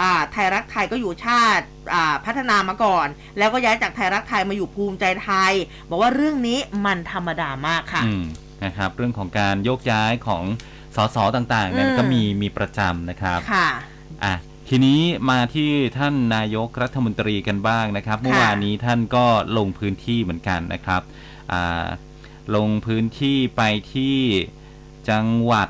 [0.00, 3.06] อ่าไทยรักไทยก็อยู่ชาติอ่าพัฒนามาก่อน
[3.38, 5.52] แล้วก็ย้ายจากไทยรักไทยมาอยู่ภูมิใจไทย
[5.88, 8.24] บอกว่าเรื่องนี้มันธรรมดามากค่ะอืม
[8.64, 10.44] นะครับ เรื่องของการโยกย้ายของ
[10.96, 13.68] สสต่างๆนั้นอืมก็มีมีประจำนะครับค่ะ
[14.24, 14.34] อะ
[14.68, 15.00] ทีนี้
[15.30, 19.26] มาที่ท่านนายกรัฐมนตรีกันบ้างนะครับ เมื่อวานนี้ท่านก็
[19.58, 21.25] ลงพื้นที่เหมือนกันนะครับอ่า
[22.56, 23.62] ลงพื้นที่ไป
[23.94, 24.18] ที่
[25.10, 25.68] จังหวัด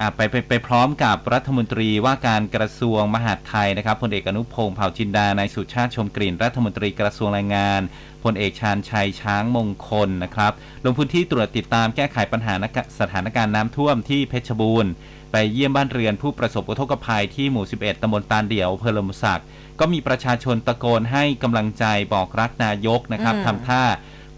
[0.00, 7.80] อ่าไปไปไปพร้อมกับรัฐมนตรีว่าการกระทรวงมหาดไทยนะครับพลเอกอนุพงศ์เผ่าจินดานายสุชาติชมกลิ่น รัฐมนตรีกระทรวงแรงงาน
[8.24, 10.52] พลเอกชาญชัยช้างมงคลนะครับ
[10.84, 12.54] ลงพื้นที่ตรวจติดตามแก้ไขปัญหา
[13.00, 14.92] สถานการณ์น้ำท่วมที่เพชรบูรณ์
[15.32, 19.46] ไปเยี่ยมบ้านเรือนผู้ประสบอุทกภัยที่หมู่ 11 ตำบลตาลเดี่ยวอำเภอลมศักดิ์
[19.80, 21.84] ก็มีประชาชนตะโกนให้กำลังใจ
[22.14, 23.82] บอกรักนายกนะครับอืมทำท่า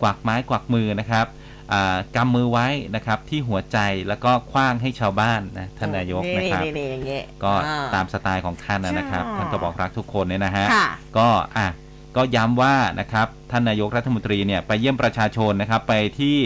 [0.02, 1.26] กวักไม้กวักมือนะครับ
[1.72, 3.78] อ่ากำมือไว้นะครับที่หัวใจ
[4.08, 10.86] แล้วก็คว้างให้ชาวบ้านนะท่านนายกนะครับนี่ๆๆอย่างเงี้ยก็อ่ตามสไตล์ของท่านนะนะครับใช่ท่านก็บอกรักทุกคนเนี่ยนะฮะค่ะ
[11.18, 11.68] ก็อะ
[12.16, 16.36] ก็ย้ำว่านะครับท่านนายกรัฐมนตรีเนี่ยไปเยี่ยมประชาชนนะครับไปที่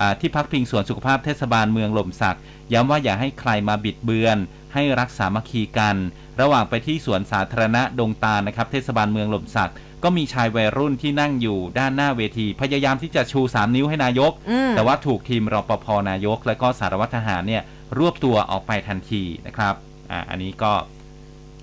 [0.00, 2.38] อ่าที่พักพิงสวนสุขภาพเทศบาลเมืองหล่มสัก
[2.72, 4.36] ย้ำว่าอย่าให้ใครมาบิดเบือน
[4.74, 5.96] ให้รักสามัคคีกัน
[6.40, 9.72] ระหว่างไปที่สวนสาธารณะดงตาลนะครับเทศบาลเมืองหล่มสัก
[10.04, 17.62] ก็มีชายวัยรุ่นที่นั่งอยู่ด้านหน้าเวที พยายามที่จะชู 3 นิ้วให้นายกอืมแต่ว่าถูกทีมรปภนายก และก็สารวัตรทหารเนี่ย
[17.98, 19.74] รวบตัวออกไปทันทีนะครับ
[20.10, 20.72] อ่าอันนี้ก็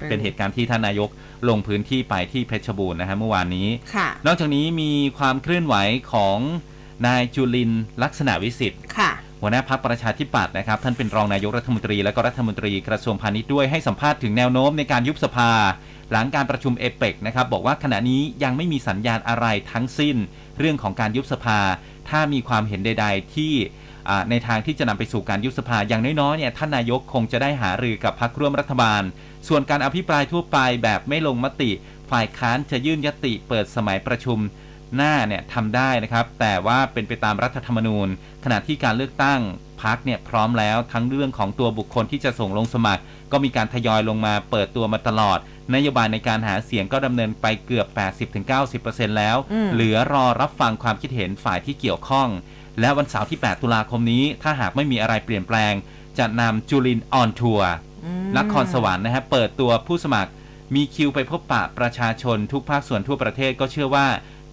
[0.09, 1.09] เป็นเหตุการณ์ที่ท่านนายก
[1.49, 5.75] ลงพื้นที่ไปที่เพชรบูรณ์นะฮะเมื่อวานนี้ค่ะนอกจากนี้มีความเคลื่อนไหว
[6.13, 6.37] ของ
[7.07, 9.11] นายจุลินทร์ลักษณะวิสิทธิ์ค่ะ
[9.41, 15.51] หัวหน้าพักประชาธิปัตย์นะครับท่านเป็นรองนายกรัฐมนตรีและก็รัฐมนตรีกระทรวงพาณิชย์ด้วยให้สัมภาษณ์ถึงแนวโน้มในการยุบสภา
[16.11, 20.15] หลังการประชุมเอเปกนะครับบอกว่าขณะนี้ยังไม่มีสัญญาณอะไรทั้งสิ้น
[20.59, 21.59] เรื่องของการยุบสภา
[22.09, 23.53] ถ้ามีความเห็นใด ๆ ที่
[24.29, 29.01] ในทางที่จะนำไปสู่การยุบสภาอย่างน้อยๆเนี่ยท่านนายกคงจะได้หารือกับพักร่วมรัฐบาล
[29.47, 31.71] ส่วนการอภิปรายทั่วไปแบบไม่ลงมติ
[32.11, 34.39] ฝ่ายค้านจะยื่นยติเปิดสมัยประชุม
[34.95, 38.07] หน้าเนี่ยทำได้นะครับ แต่ว่าเป็นไปตามรัฐธรรมนูญ
[38.43, 39.39] ขณะที่การเลือกตั้ง
[39.83, 45.39] พักเนี่ยพร้อมแล้วทั้งเรื่องของตัวบุคคลที่จะส่งลงสมัคร ก็มีการทยอยลงมาเปิดตัวมาตลอด
[45.73, 47.87] นโยบายในการหาเสียงก็ดำเนินไปเกือบ
[48.53, 52.29] 80-90%แล้วอืมเหลือรอรับฟังความคิดเห็นฝ่ายที่เกี่ยวข้อง
[52.79, 55.73] และวันเสาร์ที่ 8 ตุลาคมนี้ ถ้าหากไม่มีอะไรเปลี่ยนแปลง
[56.17, 57.71] จะนำจุลินออนทัวร์
[58.05, 60.31] อืมนครสวรรค์นะฮะเปิดตัวผู้สมัคร
[60.75, 64.07] มีคิวไปพบปะประชาชนทุกภาคส่วนทั่วประเทศก็เชื่อว่า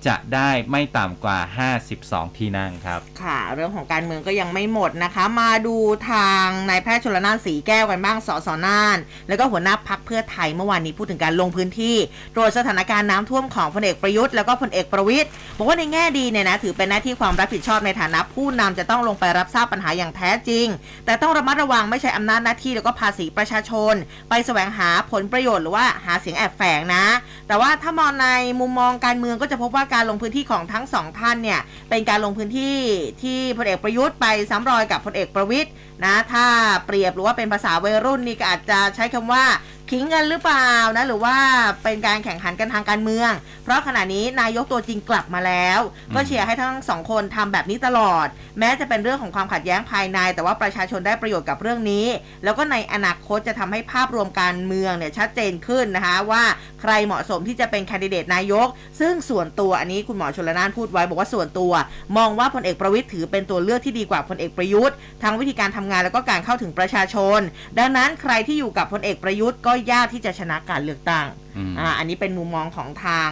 [0.06, 1.38] จะได้ไม่ต่ำกว่า
[1.86, 5.76] 52 ที่นั่งครับ ค่ะ เรื่องของการเมืองก็ยังไม่หมดนะคะ มาดู
[6.10, 8.98] ทางนายแพทย์ชลนานสีแก้วกันบ้างสสน่าน
[9.28, 11.96] แล้วก็หัวหน้าพักเพื่อไทยเมื่อวานนี้พูดถึงการลงพื้นที่
[12.34, 20.66] ตรวจสถานการณ์น้ำท่วมของพลเอกประยุทธ์แล้วก็พลเอกประวิทย์บอกว่าในแง่ดีเนี่ยนะถือเป็นหน้าที่ความรับผิดชอบในฐานะผู้นำจะต้องลงไปรับทราบปัญหาอย่างแท้จริง
[21.06, 23.94] แต่ต้องระมัดระวังไม่ใช่อำนาจหน้าที่แล้วก็ภาษีประชาชน
[24.28, 27.04] ไปแสวงหาผลประโยชน์หรือว่าหาเสียงแอบแฝงนะ
[27.48, 28.26] แต่ว่าถ้ามองใน
[28.60, 32.76] มุมมองการเมืองก็จะพบว่าการลงพื้นที่ของทั้งสองท่านเนี่ยเป็นการลงพื้นที่
[33.22, 35.72] ที่พลเอกประยุทธ์ไปซ้ำรอยกับพลเอกประวิทย์
[36.04, 36.46] นะถ้า
[36.86, 39.44] เปรียบหรือว่าเป็นภาษาวัยรุ่นนี่ก็อาจจะใช้คำว่า
[39.90, 41.36] ขิงกันหรือเปล่านะหรือว่า
[41.84, 43.30] เป็นการแข่งขันกันทางการเมือง
[43.64, 45.80] เพราะขณะนี้นายกตัวจริงกลับมาแล้ว
[46.14, 48.26] ก็เชียร์ให้ทั้งสองคนทำแบบนี้ตลอด
[48.58, 52.06] แม้จะเป็นเรื่องของความขัดแย้งภายใน แต่ว่าประชาชนได้ประโยชน์กับเรื่องนี้
[52.44, 56.42] แล้วก็ในอนาคตจะทำให้ภาพรวมการเมืองเนี่ยชัดเจนขึ้นนะคะว่า
[56.82, 58.68] ใครเหมาะสมที่จะเป็นแคนดิเดตนายก
[59.00, 61.72] ซึ่งส่วนตัวอันนี้คุณหมอชลนานพูดไว้บอกว่าส่วนตัว
[62.16, 67.40] มองว่าพลเอกประวิทย์ถือเป็นตัวเลือกที่ดีกว่าพลเอกประยุทธ์ทั้งวิธีการทำงานแล้วก็การเข้าถึงประชาชน
[67.78, 73.30] ดังนั้นใครที่อยู่กับพลเอกประยุทธ์ก็ยากที่จะชนะการเลือกตั้งอืมอ่าอันนี้เป็นมุมมองของทาง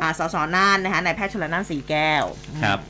[0.00, 2.24] อ่าสสน่านนะคะนายแพทย์ชลนานสีแก้ว
[2.64, 2.80] ครับ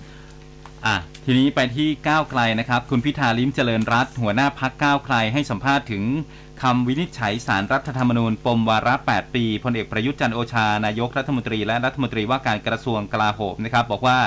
[0.86, 6.04] อะทีนี้ไปที่ก้าวไกลนะครับ คุณพิธาลิ้มเจริญรัตน์หัวหน้าพักก้าวไกลให้สัมภาษณ์ถึง
[6.62, 14.18] คำวินิจฉัยสารรัฐธรรมนูญ ปมวาระ 8 ปีพลเอกประยุทธ์จันทร์โอชานายกรัฐมนตรีและรัฐมนตรีว่าการกระทรวงกลาโหมนะครับ บอกว่า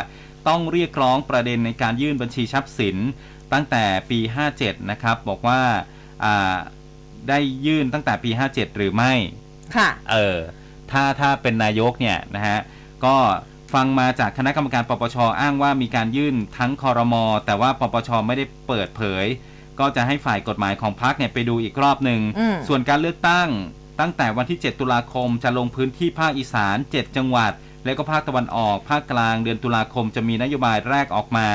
[0.47, 2.97] ต้องเรียกร้องประเด็นในการยื่นบัญชีทรัพย์สิน
[3.53, 4.19] ตั้งแต่ปี
[4.55, 5.61] 57 นะครับ บอกว่า
[6.23, 6.55] อ่า
[7.29, 9.13] ได้ยื่นตั้งแต่ปี 57 หรือไม่
[9.75, 10.37] ค่ะ เออ
[10.91, 12.59] ถ้าถ้าเป็นนายกเนี่ยนะฮะ
[13.05, 13.15] ก็
[13.73, 19.25] ฟังมาจากคณะกรรมการปปชอ้างว่ามีการยื่นทั้งคอรมอแต่ว่าปปชไม่ได้เปิดเผย
[19.79, 23.49] ก็จะให้ฝ่ายกฎหมายของพรรคเนี่ยไปดูอีกรอบหนึ่ง อืม ส่วนการเลือกตั้ง
[23.99, 27.51] ตั้งแต่วันที่ 7 ตุลาคมจะลงพื้นที่ภาคอีสาน 7 จังหวัด
[27.85, 31.47] และก็ภาคตะวันออกภาคกลางเดือนตุลาคมจะมีนโยบายแรกออกมา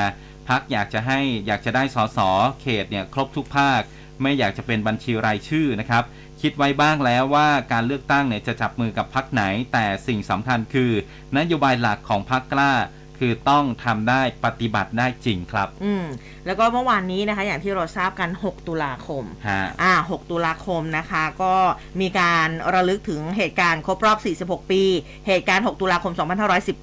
[0.49, 2.19] พักอยากจะให้อยากจะได้สส
[2.61, 3.81] เขตเนี่ยครบทุกภาค
[4.23, 6.03] ไม่อยากจะเป็นบัญชีรายชื่อนะครับ
[6.41, 9.43] คิดไว้บ้างแล้วว่าการเลือกตั้งเนี่ยจะจับมือกับพักไหน
[9.73, 10.91] แต่สิ่งสำคัญคือ
[11.37, 12.71] นโยบายหลักของพักกล้า
[13.19, 16.05] คือต้องทำได้ปฏิบัติได้จริงครับ อืม
[16.45, 21.53] แล้วก็เมื่อวานนี้นะคะอย่างที่เราทราบกัน 6 ตุลาคมฮะอ่า6ตุลาคมนะคะ ก็
[22.01, 24.17] มีการระลึกถึงเหตุการณ์ครบรอบ
[24.63, 24.83] 46 ปี
[25.27, 26.13] เหตุการณ์ 6 ตุลาคม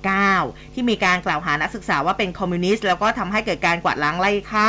[0.02, 4.68] 2519 ที่มีการกล่าวหานักศึกษาว่าเป็นคอมมิวนิสต์แล้วก็ทำให้เกิดการกวาดล้างไล่ฆ่า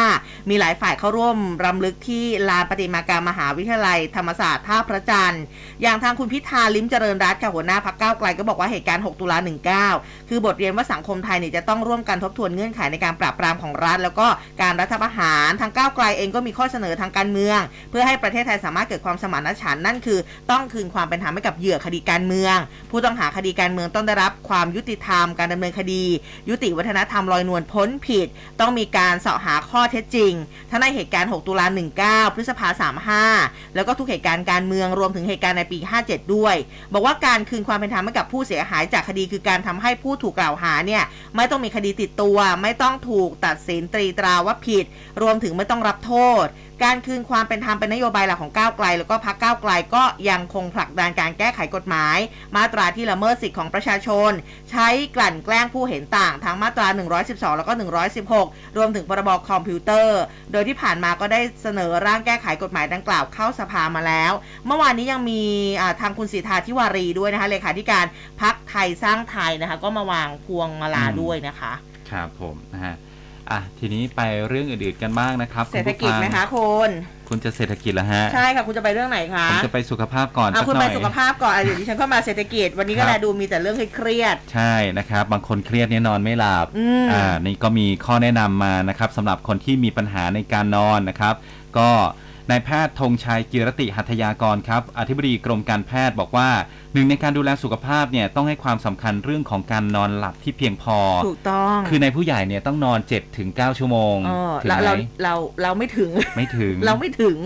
[0.50, 5.44] มีหลายฝ่ายเข้าร่วมรำลึกที่ลานประติมากรรมมหาวิทยาลัยธรรมศาสตร์ท่าพระจันทร์
[5.82, 9.38] อย่างทางคุณพิธาลิ้มเจริญรัตน์ค่ะหัวหน้าพักก้าวไกลก็บอกว่าเหตุการณ์ 6 ตุลา
[9.84, 14.28] 19 คือบทเรียนว่าสังคมไทยเนี่ยจะต้องร่วมกันทบทวนเงื่อนไขในการปราบปรามของรัฐ แล้วก็
[14.62, 17.60] การรัฐประหาร ทางก้าวไกลเองก็มีข้อเสนอทางการเมือง
[17.90, 20.20] เพื่อให้ประเทศไทยสามารถเกิดความสมานฉันท์นั่นคือ
[20.52, 22.58] ต้องคืนความเป็นธรรมให้กับเหยื่อคดีการเมือง
[22.92, 26.04] ผู้ต้องหาคดีการเมืองต้องได้รับความยุติธรรมการดำเนินคดี
[26.50, 28.28] ยุติวัฒนธรรมลอยนวลพ้นผิด
[28.60, 30.34] ต้องมีการเสาะหาข้อเท็จจริง
[30.70, 31.66] ทั้งในเหตุการณ์ 6 ตุลา
[32.02, 32.68] 19 พฤษภา
[33.22, 36.56] 35 แล้วก็ทุกเหตุการณ์การเมืองรวมถึงเหตุการณ์ในปี 57 ด้วย
[36.94, 41.04] บอกว่าการคืนความเป็นธรรมให้กับผู้เสียหายจากคดีคือการทำให้ผู้ถูกกล่าวหาเนี่ย
[41.36, 44.71] ไม่ต้องมีคดีติดตัว ไม่ต้องถูกตัดสินตรีตราว่าผิด
[45.22, 46.14] รวมถึงไม่ต้องรับโท
[46.46, 46.48] ษ
[46.84, 52.18] การคืนความเป็นธรรมเป็นนโยบายหลักของก้าวไกล แล้วก็พรรคก้าวไกลก็ยังคงผลักดันการแก้ไขกฎหมาย
[52.56, 54.32] มาตราที่ละเมิดสิทธิของประชาชน
[54.72, 56.88] ใช้กลั่นแกล้งผู้เห็นต่างทั้งมาตรา
[57.22, 57.74] 112 แล้วก็
[58.20, 60.20] 116 รวมถึงพรบคอมพิวเตอร์
[60.52, 64.32] โดยที่ผ่านมาก็ได้เสนอร่างแก้ไขกฎหมายดังกล่าวเข้าสภามาแล้ว
[64.66, 65.44] เมื่อวานนี้ยังมี
[66.02, 68.06] ทางคุณสีทาทิวารีด้วยนะคะเลขาธิการ
[68.42, 71.74] พักไทยสร้างไทยนะคะ ก็มาวางพวงมาลาด้วยนะคะ
[72.12, 72.96] ครับผมนะฮะ
[73.52, 76.90] อะทีนี้ไปเรื่องอื่นๆกันบ้างนะครับเศรษฐกิจณผู้ฟังไหมคะคุณ
[77.30, 91.36] คุณจะเศรษฐกิจแล้วฮะใช่ค่ะคุณจะไปเรื่องไหนคะผมจะไปสุขภาพก่อนอะสักคุณหน่ไปอยสุขภาพก่อนอะเดี๋ยวดิฉันเข้ามาเศรษฐกิจวันนี้ก็ครับแลดูมีแต่เรื่องเครียดใช่นะครับบางคนเครียดเนี่ยนอนไม่หลับอืมอ่านี่ก็มีข้อแนะนำมานะครับสำหรับคนที่มีปัญหาในการนอนนะครับ
[91.78, 91.90] ก็
[92.52, 96.50] นายแพทย์ธงชัยกิรติหัตถยากรครับอธิบดีกรมการแพทย์บอกว่า
[96.94, 105.34] หนึ่งในการดูแลสุขภาพเนี่ยต้องให้ความสำคัญเรื่องของการนอนหลับที่เพียงพอๆถูกต้อง คือในผู้ใหญ่เนี่ยต้องนอน7ถึง9ชั่วโมงเออถึงเราไหมเราเรา
[105.64, 107.38] เราไม่ถึงไม่ถึง เราไม่ถึง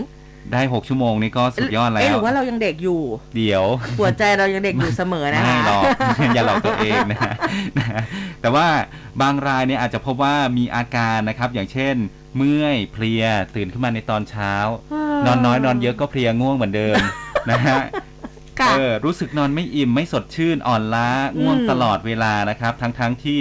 [0.53, 3.01] ได้6ชั่วโมงนี่ก็สุดยอดแล้เอ๊ะหวรือว่าเรายังเด็กอยู่
[3.35, 3.65] เดี๋ยว
[3.99, 5.83] หัวใจเรายังเด็กอยู่เสมอนะคะไม่หรอก
[6.33, 7.19] อย่าหลอกตัวเองนะ
[7.77, 7.85] นะ
[8.41, 8.67] แต่ว่า
[9.21, 11.95] บางรายเนี่ยอาจจะพบว่ามีอาการนะครับ อย่างเช่น
[12.37, 13.23] เมื่อยเพลีย
[13.55, 14.53] ตื่นขึ้นมาในตอนเช้า
[15.25, 16.97] นอนน้อยนอนเยอะก็เพลียง่วงเหมือนเดิม
[17.51, 17.79] นะฮะ
[18.59, 21.09] ค่ะเออรู้สึกนอนไม่อิ่มไม่สดชื่นอ่อนล้า
[21.41, 23.39] ง่วงอืมตลอดเวลานะครับ ทั้งๆทที่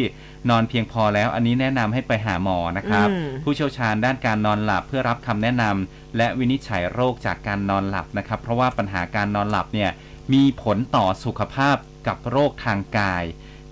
[0.51, 9.91] นอนเพียงพอแล้ว อันนี้แนะนำให้ไปหาหมอนะครับอืมผู้เชี่ยวชาญด้านการนอนหลับเพื่อรับคำแนะนำ และวินิจฉัยโรคจากการนอนหลับนะครับ เพราะว่าปัญหาการนอนหลับเนี่ย
[10.33, 13.25] มีผลต่อสุขภาพกับโรคทางกาย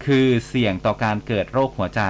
[0.05, 2.03] คือเสี่ยงต่อการเกิดโรคหัวใจ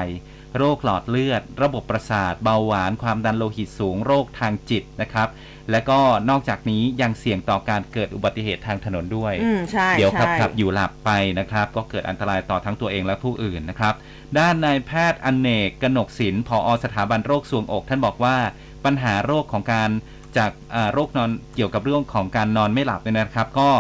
[0.59, 5.29] โรคหลอดเลือด ระบบประสาท เบาหวาน ความดันโลหิตสูง โรคทางจิตนะครับ
[5.71, 13.95] และก็นอกจากนี้ยังเสี่ยงต่อการเกิดอุบัติเหตุทางถนนด้วยอืมใช่เดี๋ยวขับใช่ขับอยู่หลับไปนะครับ ก็เกิดอันตรายต่อทั้งตัวเองและผู้อื่นนะครับ
[14.39, 18.37] ด้านนายแพทย์อเนกกนกศิลป์ผอสถาบันโรคสวงอก ท่านบอกว่า
[18.85, 19.91] ปัญหาโรคของการ
[20.37, 23.71] จากอ่าโรคนอนเกี่ยวกับเรื่องของการนอนไม่หลับเนี่ยนะครับ ก็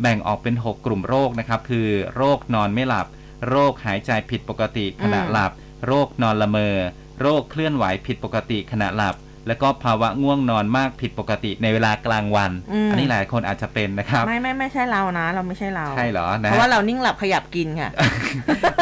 [0.00, 1.86] แบ่งออกเป็น 6 กลุ่มโรคนะครับ คือ
[2.16, 3.06] โรคนอนไม่หลับ
[3.48, 5.52] โรคหายใจผิดปกติขณะอืมหลับ
[5.86, 6.76] โรคนอนละเมอ
[7.20, 9.16] โรคเคลื่อนไหวผิดปกติขณะหลับ
[9.48, 17.90] แล้วก็ภาวะง่วงนอนมากผิดปกติในเวลากลางวันอืมอันนี้หลายคนอาจจะเป็นนะครับ ไม่ไม่ไม่ใช่เรานะ เราไม่ใช่เราใช่เหรอนะเพราะว่าเรานิ่งหลับขยับกินค่ะ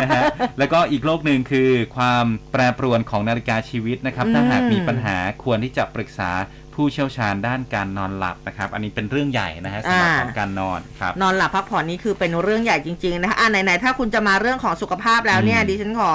[0.02, 0.22] นะฮะ
[0.58, 6.30] แล้วก็อีกโรคหนึ่งคือความแปรปรวนของนาฬิกาชีวิตนะครับอืมถ้าหากมีปัญหาควรที่จะปรึกษา
[6.74, 16.14] ผู้เชี่ยวชาญด้านการนอนหลับนะครับ อันนี้เป็นเรื่องใหญ่นะฮะสำหรับของการนอนครับ นอนหลับพักผ่อนนี่คือเป็นเรื่องใหญ่จริง ๆ นะคะอ่าไหนๆถ้าคุณจะมาเรื่องของสุขภาพแล้วเนี่ยอืมดิฉันขอ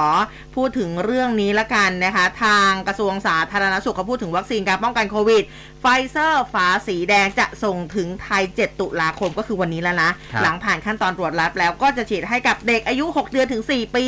[0.56, 5.44] พูดถึงเรื่องนี้ละกันนะคะ ทางกระทรวงสาธารณสุขเขาพูดถึงวัคซีนการป้องกันโควิด
[5.82, 14.06] ไฟเซอร์ฝาสีแดงจะส่งถึงไทย 7 ตุลาคมก็คือวันนี้แล้วนะครับหลังผ่านขั้นตอนตรวจรับแล้วก็จะฉีดให้กับเด็กอายุ 6 เดือนถึง 4 ปี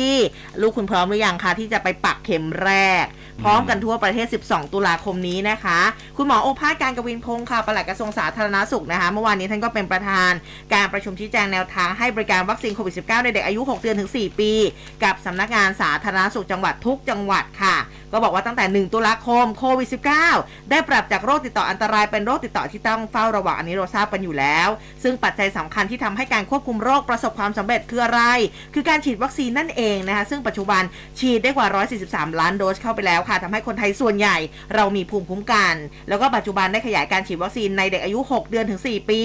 [0.60, 2.72] ลูกคุณพร้อมหรือยังคะที่จะไปปักเข็มแร
[3.02, 3.04] ก
[3.44, 5.78] พร้อมกันทั่วประเทศ 12 ตุลาคมนี้นะคะ
[6.16, 10.32] คุณหมอโอภาสการย์กวินพงศ์ค่ะปลัดกระทรวงสาธารณสุขนะคะ เมื่อวานนี้ท่านก็เป็นประธาน
[10.74, 14.52] การประชุมชี้แจงแนวทางให้บริการวัคซีนโควิด -19 ในเด็กอายุ 6 เดือนถึง 4 ปี
[15.04, 17.76] กับสำนักงานสาธารณสุขจังหวัดทุกจังหวัดค่ะ
[18.12, 19.88] ก็บอกว่าตั้งแต่ 1 ตุลาคมโควิด
[20.28, 24.68] -19 ได้ปรับจากโรคติดต่ออันตรายเป็นโรคติดต่อที่ต้องเฝ้าระวังอันนี้เราทราบกันอยู่แล้ว
[25.02, 28.22] ซึ่งปัจจัยสำคัญที่ทำให้การควบคุมโรคประสบความสำเร็จคืออะไร
[28.74, 30.82] คือการฉีดวัคซีนนั่นเองนะคะซึ่งปัจจุบัน
[31.20, 31.66] ฉีดได้กว่า
[32.04, 34.36] 143 ล้านโดสเข้าไปแล้วค่ะทำให้คนไทยส่วนใหญ่
[34.74, 35.74] เรามีภูมิคุ้มกัน
[36.08, 39.20] แล้วก็ปัจจุบันได้ขยายการฉีดวัคซีนในเด็กอายุ 6 เดือนถึง 4 ปี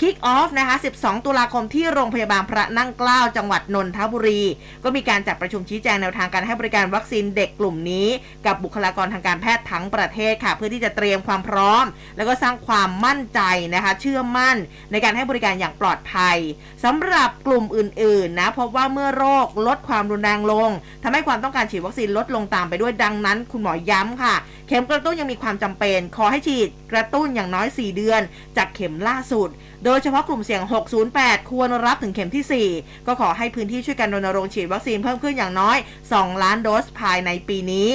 [0.00, 4.42] คิกออฟนะคะ 12 ตุลาคมที่โรงพยาบาลพระนั่งเกล้าจังหวัดนนทบุรี
[4.84, 8.08] ก็มีการจัดประชุมชี้แจงแนวทางการให้บริการวัคซีนเด็กกลุ่มนี้
[8.46, 11.84] กับบุคลากรทางการแพทย์ทั้งประเทศค่ะ เพื่อที่จะเตรียมความพร้อม
[12.16, 13.40] แล้วก็สร้างความมั่นใจ
[13.74, 14.56] นะคะ เชื่อมั่น
[14.92, 16.36] ในการให้บริการอย่างปลอดภัย
[16.84, 20.70] สำหรับกลุ่มอื่นๆนะพบว่าเมื่อโรคลดความรุนแรงลง
[21.04, 24.34] ทำให้ความต้องการฉีดวัคซีนลดลงตามไปด้วยดังนั้นคุณหมอย้ำค่ะ
[24.68, 28.20] เข็มกระตุ้นยังมีความจำเป็น ขอให้ฉีดกระตุ้นอย่างน้อย 4 เดือน
[28.56, 29.48] จากเข็มล่าสุด
[29.84, 30.62] โดยเฉพาะกลุ่มเสี่ยง
[31.06, 35.78] 608 ควรรับถึงเข็มที่ 4 ก็ขอให้พื้นที่ช่วยกันรณรงค์ฉีดวัคซีนเพิ่มขึ้นอย่างน้อย
[36.10, 37.90] 2 ล้านโดสภายในปีนี้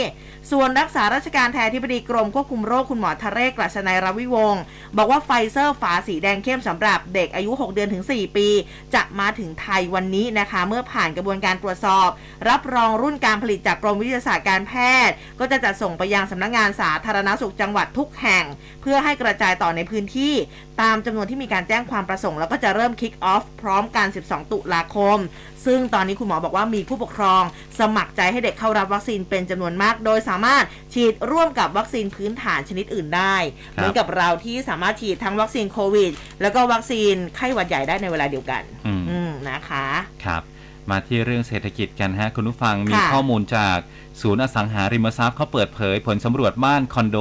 [0.51, 4.61] ส่วนรักษาราชการแทนที่ปดีกรมควบคุมโรคคุณหมอทะเรศกลัชนัยรวิวงศ์
[4.97, 8.47] บอกว่าไฟเซอร์ฝาสีแดงเข้มสำหรับเด็กอายุ 6 เดือนถึง 4 ปี
[8.95, 12.09] จะมาถึงไทยวันนี้นะคะ เมื่อผ่านกระบวนการตรวจสอบ
[12.49, 14.73] รับรองรุ่นการผลิตจากกรมวิทยาศาสตร์การแพ
[15.07, 18.45] ทย์ ก็จะจัดส่งไปยังสำนักงานสาธารณสุขจังหวัดทุกแห่ง
[18.81, 20.33] เพื่อให้กระจายต่อในพื้นที่
[20.81, 25.17] ตามจำนวนที่มีการแจ้งความประสงค์แล้วก็จะเริ่มคิกออฟพร้อมกัน 12 ตุลาคม
[25.65, 27.43] ซึ่งตอนนี้คุณหมอบอกว่ามีผู้ปกครอง
[27.79, 30.63] สมัครใจให้เด็กเข้ารับวัคซีนเป็นจำนวนมาก โดยสามารถ
[30.93, 33.35] ฉีดร่วมกับวัคซีนพื้นฐานชนิดอื่นได้
[33.73, 36.11] เหมือนกับเราที่สามารถฉีดทั้งวัคซีนโควิด
[36.41, 39.85] แล้วก็วัคซีนไข้หวัดใหญ่ได้ในเวลาเดียวกันอืมอืมนะคะ
[40.25, 40.43] ครับ
[40.91, 43.77] มาที่เรื่องเศรษฐกิจกันฮะคุณผู้ฟังมีค่ะข้อมูลจาก
[44.21, 47.17] ศูนย์อสังหาริมทรัพย์เขาเปิดเผยผลสำรวจบ้านคอนโด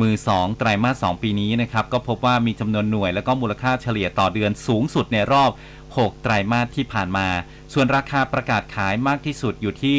[0.00, 5.50] มือ 2 ไตรมาส 2 ปีนี้นะครับก็พบว่ามีจำนวนหน่วยแล้วก็มูลค่าเฉลี่ยต่อเดือนสูงสุดในรอบ
[5.86, 7.28] 6 ไตรมาสที่ผ่านมา
[7.72, 9.98] ส่วนราคาประกาศขายมากที่สุดอยู่ที่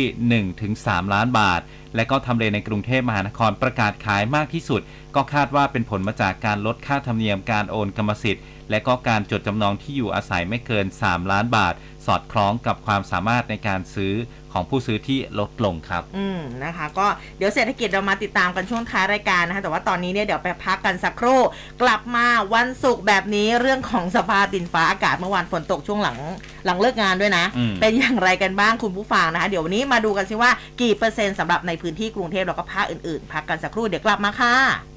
[0.61, 1.61] 1-3 ล้านบาท
[1.95, 4.81] และก็ทำเลในกรุงเทพมหานครประกาศขายมากที่สุด
[5.15, 11.73] ก็คาดว่าเป็นผลมาจากการลดค่าธรรมเนียมการโอนกรรมสิทธิ์ และก็การจดจำนองที่อยู่อาศัยไม่เกิน 3 ล้านบาท
[12.07, 14.13] สอดคล้องกับความสามารถในการซื้อ
[14.53, 21.41] ของผู้ซื้อที่ลดลงครับ อืมนะคะ ก็เดี๋ยวเศรษฐกิจเรามาติดตามกันช่วงท้ายรายการนะคะ แต่ว่าตอนนี้เนี่ยเดี๋ยวไปพักกันสักครู่
[21.81, 22.25] กลับมา
[22.55, 26.17] วันศุกร์แบบนี้เรื่องของสภาพดินฟ้าอากาศเมื่อวานฝนตกช่วงหลัง
[26.65, 30.51] หลังเลิกงานด้วยนะอืมเป็นอย่างไรกันบ้างคุณผู้ฟังนะคะ เดี๋ยววันนี้มาดูกันสิว่า
[30.81, 34.94] กี่เปอร์เซ็นต์สำหรับในพื้นที่กรุงเทพแล้วก็ภาคอื่นๆ พักกันสักครู่เดี๋ยวกลับมาค่ะ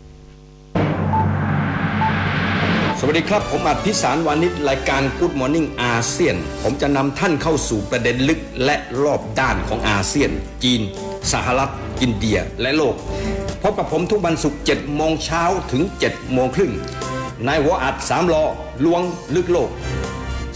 [3.00, 10.30] สวัสดีครับ ผมอัดพิสารวานิชรายการ Good Morning อาเซียน ผมจะนำท่านเข้าสู่ประเด็นลึกและรอบด้านของอาเซียน
[10.64, 10.80] จีน
[11.32, 11.70] สหรัฐ
[12.00, 12.94] อินเดียและโลก
[13.62, 15.42] พบกับผมทุกวันศุกร์7โมงเช้า
[15.72, 16.72] ถึง7โมงครึ่ง
[17.44, 18.44] ในหัวอัดสามลอ
[18.84, 19.02] ลวง
[19.34, 19.70] ลึกโลก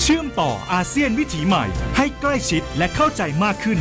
[0.01, 1.64] เชื่อมต่ออาเซียนวิถีใหม่
[1.97, 3.78] ให้ใกล้ชิดและเข้าใจมากขึ้น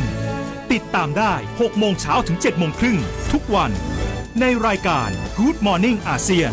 [0.72, 2.96] ติดตามได้6โมงเช้าถึง7โมงครึ่ง
[3.32, 3.70] ทุกวัน
[4.40, 5.08] ในรายการ
[5.38, 6.52] Good Morning อาเซียน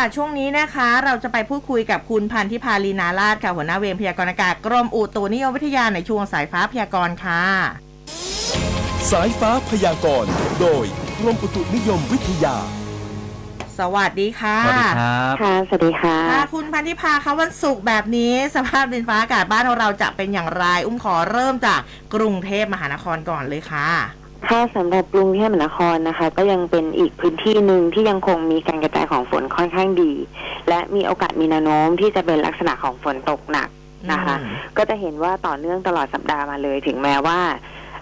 [0.00, 7.42] ค่ะ ช่วงนี้นะคะ เราจะไปพูดคุยกับคุณพันธิพาลีนาราชค่ะ หัวหน้าเวรพยากรณ์อากาศกรมอุตุนิยมวิทยาในช่วงสายฟ้าพยากรณ์ค่ะ
[9.10, 10.84] สายฟ้าพยากรณ์โดย
[11.18, 12.56] กรมอุตุนิยมวิทยา
[13.78, 21.80] สวัสดีค่ะสวัสดีครับค่ะ สวัสดีค่ะค่ะคุณพันธิพาคะวันศุกร์แบบนี้สภาพดินฟ้าอากาศบ้านเราจะเป็นอย่างไร อุ้มขอเริ่มจาก
[22.14, 30.12] กรุงเทพมหานครก่อนเลยค่ะ ถ้าสำหรับกรุงเทพมหานครนะคะ ก็ยังเป็นอีกพื้นที่หนึ่งที่ยังคงมีการกระจายของฝนค่อนข้างดี
[30.68, 33.68] และมีโอกาสมีแนวโน้มที่จะเป็นลักษณะของฝนตกหนัก
[34.12, 37.40] นะคะอืมก็จะเห็นว่าต่อเนื่องตลอดสัปดาห์มาเลย ถึงแม้ว่า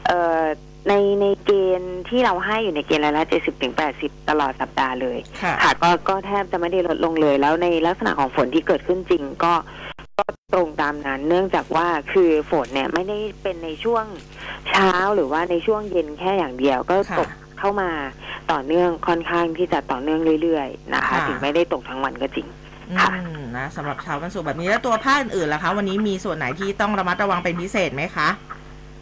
[0.07, 0.43] เอ่อ
[0.89, 9.53] ในในเกณฑ์ที่เราให้อยู่ในเกณฑ์ละเจ็ดสิบถึงแปดสิบตลอดสัปดาห์เลย ค่ะค่ะก็ก็แทบจะไม่ได้ลดลงเลย แล้วในลักษณะของฝนที่เกิดขึ้นจริง ก็
[9.88, 9.88] ก็
[10.55, 14.05] ตรงตามนั้นเนื่องจากว่าคือฝนเนี่ยไม่ได้เป็นในช่วง
[14.69, 17.91] เช้าหรือว่าในช่วงเย็นแค่อย่างเดียวก็ค่ะตกเข้ามา
[18.53, 22.47] ต่อเนื่องค่อนข้างที่จะต่อเนื่องเรื่อยๆนะคะค่ะถึงไม่ได้ตกทั้งวันก็จริง
[22.91, 28.29] อืค่ะมนะสำหรับเช้าวันศุกร์แบบนี้แล้วตัวภาคอื่นๆล่ะคะ วันนี้มีส่วนไหนที่ต้องระมัดระวังเป็นพิเศษไหมคะ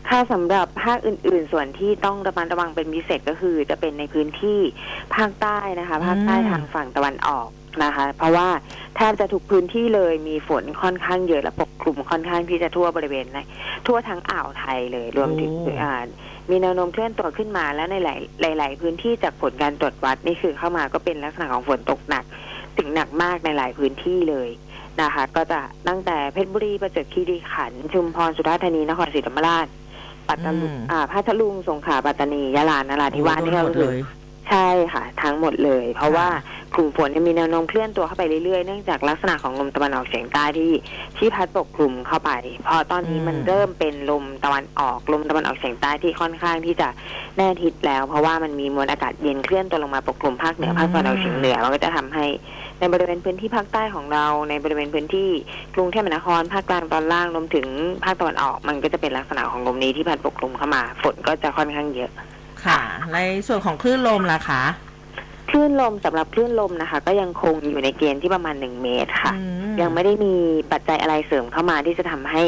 [0.09, 4.61] ถ้าสำหรับภาคอื่น ๆ ส่วนที่ต้องระมัดระวังเป็นพิเศษก็คือ จะเป็นในพื้นที่
[5.14, 7.49] ภาคใต้นะคะ ภาคใต้อืมทางฝั่งตะวันออก
[7.84, 8.48] นะคะ เพราะว่า
[8.96, 13.38] แทบจะทุกพื้นที่เลยมีฝนค่อนข้างเยอะและปกคลุมค่อนข้างที่จะทั่วบริเวณใน
[13.86, 15.52] ทั่วทั้งอ่าวไทยเลยรวมถึง
[15.82, 15.94] อ่า
[16.50, 18.08] มีแนวโน้มเคลื่อนตัวขึ้นมาแล้วในห
[18.44, 22.24] ลายหลายๆพื้นที่จากผลการตรวจวัดนี่คือเข้ามาก็เป็นลักษณะของฝนตกหนัก
[22.78, 24.48] ถึงหนักมากในหลายพื้นที่เลย
[25.02, 29.66] นะคะ ก็จะตั้งแต่เพชรบุรีประจวบคีรีขันธ์ชุมพรสุราษฎร์ธานีนครศรีธรรมราช
[30.28, 33.98] ปัตตานีอืมอ่าพัทลุงสงขลาปัตตานียะลานราธิวาสโอ้นี่โดนหก็มดคืเลอย
[34.49, 36.28] ใช่ค่ะ ทั้งหมดเลย เพราะค่ะว่า
[36.74, 40.72] กลุ่มฝนเนี่ยมีแนวโน้มเคลื่อนตัวเข้าไปเรื่อยๆ เนื่องจากลักษณะของลมตะวันออกเฉียงใต้ที่
[41.18, 42.30] ที่พัดปกคลุมเข้าไป
[42.66, 46.88] พอตอนนี้มันเริ่มเป็นลมตะวันออกลมตะวันออกเฉียงใต้ที่ค่อนข้างที่จะ
[47.36, 52.26] แน่ทิศแล้ว เพราะว่ามันมีมวลอากาศเย็นเคลื่อนตัวลงมาปกคลุมภาคเหนือภาคตะวันออกเฉียงเหนือมันก็จะทำให้
[52.78, 55.30] ในบริเวณพื้นที่ภาคใต้ของเราในบริเวณพื้นที่
[55.74, 57.66] กรุงเทพมหานครภาคกลางตอนล่างรวมถึง
[58.05, 62.11] ภาคตะวันออก มันก็จะเป็นลักษณะของลมนี้ที่พัดปกคลุมเข้ามา ฝนก็จะค่อนข้างเยอะ
[62.66, 62.80] ค่ะ
[63.14, 64.62] ในส่วนของคลื่นลมล่ะคะ
[65.50, 69.42] คลื่นลมสำหรับคลื่นลมนะคะ ก็ยังคงอยู่ในเกณฑ์ที่ประมาณหนึ่งเมตรค่ะอื
[69.80, 70.34] ยังไม่ได้มี
[70.72, 72.44] ปัจจัยอะไรเสริมเข้ามาที่จะทำให้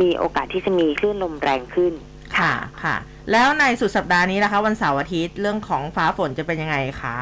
[0.00, 1.92] มีโอกาสที่จะมีคลื่นลมแรงขึ้น
[2.38, 2.52] ค่ะ
[2.82, 2.96] ค่ะ
[3.32, 7.16] แล้วในสุดสัปดาห์นี้นะคะ วันเสาร์อาทิตย์เรื่องของฟ้าฝนจะเป็นยังไงคะ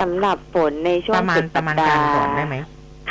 [0.00, 2.56] สำหรับฝนในช่วปงระมาณสุดประมาณสัปกลางดห์ก่อนได้ไหม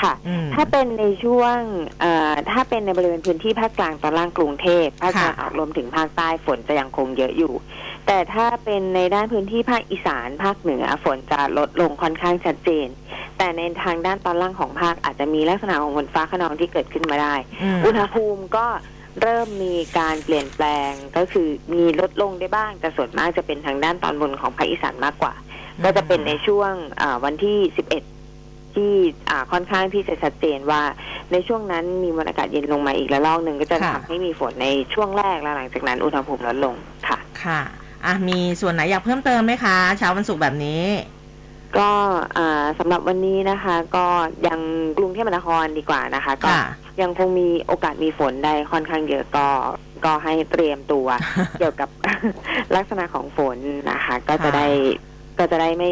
[0.01, 1.57] ค่ะอืมถ้าเป็นในช่วง
[1.99, 7.53] เอ่อถ้าเป็นในบริเวณพื้นที่ภาคกลางตอนล่างกรุงเทพภาคตะวันออกรวมถึงภาคใต้ฝนจะยังคงเยอะอยู่
[8.07, 12.87] แต่ถ้าเป็นในด้านพื้นที่ภาคอีสานภาคเหนือฝนจะลดลงค่อนข้างชัดเจน
[13.37, 18.67] แต่ในทางด้านตอนล่างของภาคอาจจะมีลักษณะของฝนฟ้าขนองที่เกิดขึ้นมาได้อืมอุณหภูมิก็
[19.21, 25.33] เริ่มมีการเปลี่ยนแปลงก็คือมีลดลงได้บ้าง แต่ส่วนมากจะเป็นทางด้านตอนบนของภาคอีสานมากกว่า
[25.83, 27.57] ก็จะเป็นในช่วงอ่าวันที่
[28.15, 28.93] 11ที่
[29.29, 30.81] อ่าค่อนข้างที่จะชัดเจนว่า
[31.31, 36.75] ในช่วงนั้นมีมวลอากาศเย็นลงมาอีกระลอกหนึ่งก็จะค่ะทำให้มีฝนในช่วงแรกแล้วหลังจากนั้นอุณหภูมิลดลง
[37.07, 37.61] ค่ะค่ะ
[38.07, 40.83] อะมีส่วนไหนอยากเพิ่มเติมไหมคะ เช้าวันศุกร์แบบนี้
[41.77, 41.89] ก็
[42.37, 44.05] อ่าสำหรับวันนี้นะคะ ก็
[44.47, 44.59] ยัง
[44.97, 46.65] กรุงเทพมหานครดีกว่านะคะ ก็ค่ะ
[47.01, 49.47] ยังคงมีโอกาสมีฝนได้ค่อนข้างเยอะก็
[50.05, 51.07] ก็ให้เตรียมตัว
[51.59, 51.89] เกี่ยวกับ
[52.75, 53.57] ลักษณะของฝน
[53.91, 54.67] นะคะ ก็จะค่ะได้
[55.39, 55.91] ก็จะได้ไม่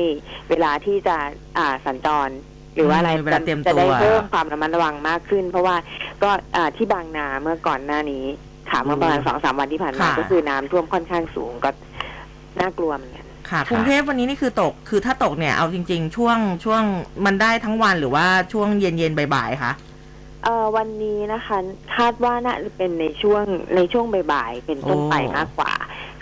[0.49, 1.15] เวลาที่จะ
[1.57, 2.29] อ่าสัญจร
[2.75, 5.75] หรือว่าอะไรอืมเวลาเตรียมจะได้ตัวเพิ่มความระมัดระวังมากขึ้น เพราะว่า
[6.23, 8.25] ก็อ่าที่บางนาเมื่อก่อนหน้านี้
[8.71, 11.69] ค่ะเมื่อประมาณสองสามวันที่ผ่านมาค่ะก็คือน้ำท่วมค่อนข้างสูงก็
[12.59, 16.83] น่ากลัวเหมือนกันค่ะกรุงเทพวันนี้นี่คือตกคือถ้าตกเนี่ยเอาจริง ๆ ช่วงช่วง
[17.25, 19.73] มันได้ทั้งวันหรือว่าช่วงเย็นเย็นๆบ่ายๆคะ
[20.43, 21.57] เอ่อวันนี้นะคะ
[21.95, 23.43] คาดว่าน่าจะเป็นในช่วง
[23.75, 25.73] ในช่วงบ่ายๆเป็นต้นไปโอ้มากกว่า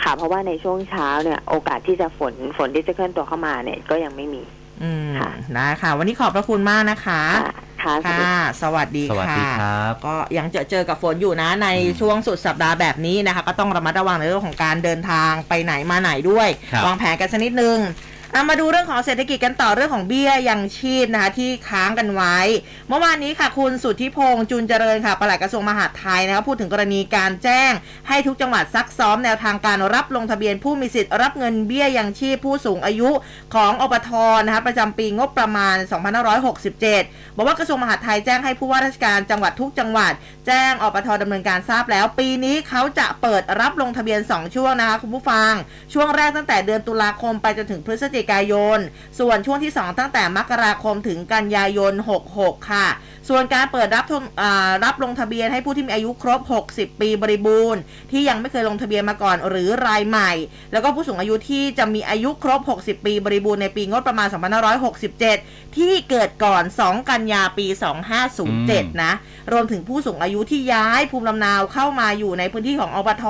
[0.04, 4.42] ค่ะ เพราะว่าในช่วงเช้าเนี่ย โอกาสที่จะฝนฝนที่จะเคลื่อนตัวเข้ามาเนี่ยก็ยังไม่มี
[4.84, 7.22] อืมค่ะได้ค่ะวันนี้ขอบพระคุณมากนะคะ
[7.86, 11.68] ค่ะค่ะสวัสดีค่ะ สวัสดีสวัสค่ะดีครับ ก็ยังเจอเจอกับฝนอยู่นะใน
[12.00, 17.78] ช่วงสุดสัปดาห์แบบนี้นะคะ ก็ต้องระมัดระวังในเรื่องของการเดินทางไปไหนมาไหนด้วย ครับวางแผนกันสักนิดนึง
[18.36, 22.38] เอามาดูเรื่องของเศรษฐกิจกันต่อเรื่องของเบี้ยยังชีพนะคะที่ค้างกันไว้
[22.90, 27.72] เมื่อวานนี้ค่ะคุณสุทธิพงษ์จุนเจริญค่ะปลัดกระทรวงมหาดไทยนะคะพูดถึงกรณีการแจ้ง
[28.08, 33.10] ให้ทุกจังหวัดซักซ้อมแนวทางการรับลงทะเบียนผู้มีสิทธิ์รับเงินเบี้ยยังชีพผู้สูงอายุ
[33.56, 34.12] ของอบท
[34.46, 35.76] นะคะประจำปีงบประมาณ
[36.56, 40.14] 2567 บอกว่ากระทรวงมหาดไทยแจ้งให้ผู้ว่าราชการจังหวัดทุกจังหวัด
[40.48, 45.52] แจ้งอบทดำเนินการทราบแล้ว ปีนี้เขาจะเปิดรับลงทะเบียน 2 ช่วงนะคะคุณผู้ฟัง
[45.94, 48.80] ช่วงแรกตั้งแต่เดือนตุลาคมไปจนถึงพฤศจิกายน
[49.20, 51.94] ส่วนช่วงที่ 2 ตั้งแต่มกราคมถึงกันยายน
[52.32, 52.88] 66 ค่ะ
[53.30, 54.06] ส่วนการเปิดรับ
[54.86, 60.32] รับลงทะเบียนให้ผู้ที่มีอายุครบ 60 ปีบริบูรณ์ ที่ยังไม่เคยลงทะเบียนมาก่อนหรือรายใหม่
[60.72, 64.28] แล้วก็ผู้สูงอายุที่จะมีอายุครบ 60 ปีบริบูรณ์ในปีงบประมาณ
[64.76, 67.68] 2567 ที่เกิดก่อน 2 กันยาปี
[68.34, 69.14] 2507 นะ
[69.52, 73.26] รวมถึงผู้สูงอายุที่ย้ายภูมิลำเนาเข้ามาอยู่ในพื้นที่ของอบท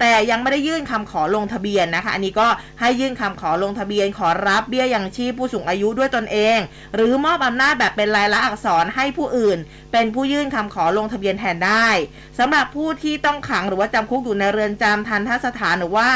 [0.00, 2.48] แต่ยังไม่ได้ยื่นคำขอลงทะเบียนนะคะ อันนี้ก็
[2.80, 6.58] ให้ยื่นคำขอลงทะเบียนขอรับเบี้ยยังชีพผู้สูงอายุด้วยตนเอง
[6.94, 9.58] หรือมอบอำนาจแบบเป็นลายลักษณ์อักษรให้ผู้อื่น
[9.92, 11.88] เป็นผู้ยื่นคำขอลงทะเบียนแทนได้
[12.38, 16.08] สำหรับผู้ที่ต้องขังหรือว่าจำคุกอยู่ในเรือนจำทันทสถานหรือว่า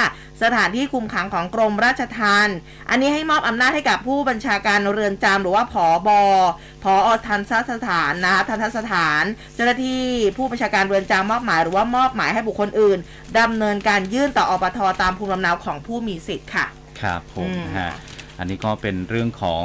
[0.43, 2.57] สถานที่คุมขังของกรมราชทัณฑ์
[2.91, 6.21] อันนี้ให้มอบอำนาจให้กับผู้บัญชาการเรือนจำหรือว่าผอบอ
[6.85, 6.93] พอ
[7.27, 9.23] ทันทสถานนะคะทันทสถาน
[9.55, 10.03] เจ้าหน้าที่
[10.37, 12.99] ผู้บัญชาการเรือนจำมอบหมายหรือว่ามอบหมายให้บุคคลอื่น
[13.39, 16.67] ดำเนินการยื่นต่ออปทตามภูมิลำเนาของผู้มีสิทธิ์ค่ะ
[17.01, 17.91] ครับผมอืมฮะ
[18.39, 19.65] อันนี้ก็เป็นเรื่องของ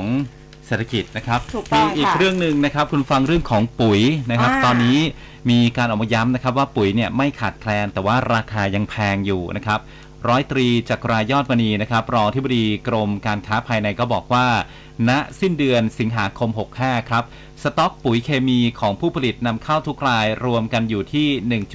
[0.67, 4.97] เศรษฐกิจนะครับถูกต้องมีอีกค่ะเรื่องหนึ่งนะครับ คุณฟังเรื่องของปุ๋ยนะครับอ่าตอนนี้
[5.49, 9.79] มีการออกมาย้ำนะครับว่าปุ๋ยเนี่ยไม่ขาดแคลน แต่ว่าราคายังแพงอยู่นะครับ
[10.29, 14.45] ร้อยตรีจักรายอดมณีนะครับรองที่บดีกรมการค้าภายในก็บอกว่า
[15.09, 16.49] ณสิ้นเดือนสิงหาคม
[16.79, 17.23] 65 ครับ
[17.63, 21.27] สต็อกปุ๋ยเคมีของผู้ผลิตนำเข้าทุกรายรวมกันอยู่ที่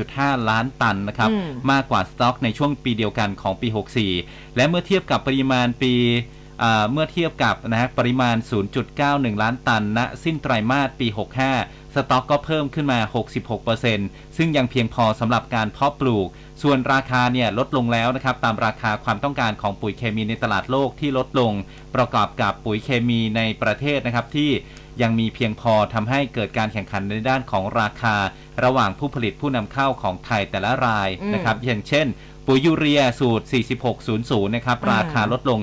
[0.07, 3.69] 1.5 ล้านตันนะครับอืมมากกว่าสต็อกในช่วงปีเดียวกันของปี
[4.13, 5.95] 64 และเมื่อเทียบกับปริมาณปี
[6.63, 8.37] อ่าเมื่อเทียบกับนะฮะปริมาณ
[8.89, 11.07] 0.91 ล้านตันณสิ้นไตรมาสปี
[11.53, 12.99] 65 สต็อกก็เพิ่มขึ้นมา
[13.69, 16.29] 66%ซึ่งยังเพียงพอสำหรับการเพาะปลูก
[16.63, 21.53] ส่วนราคาเนี่ยลดลงแล้วนะครับตามราคาความต้องการของปุ๋ยเคมีในตลาดโลกที่ลดลง
[21.95, 24.51] ประกอบกับปุ๋ยเคมีในประเทศนะครับที่
[25.03, 28.17] ยังมีเพียงพอทำให้เกิดการแข่งขันในด้านของราคา
[28.65, 32.07] ระหว่างผู้ผลิตผู้นำเข้าของไทยแต่ละรายอืมนะครับอย่างเช่น
[32.47, 33.47] ปุ๋ยยูเรียสูตร
[34.01, 35.61] 4600 นะครับอืมราคาลดลง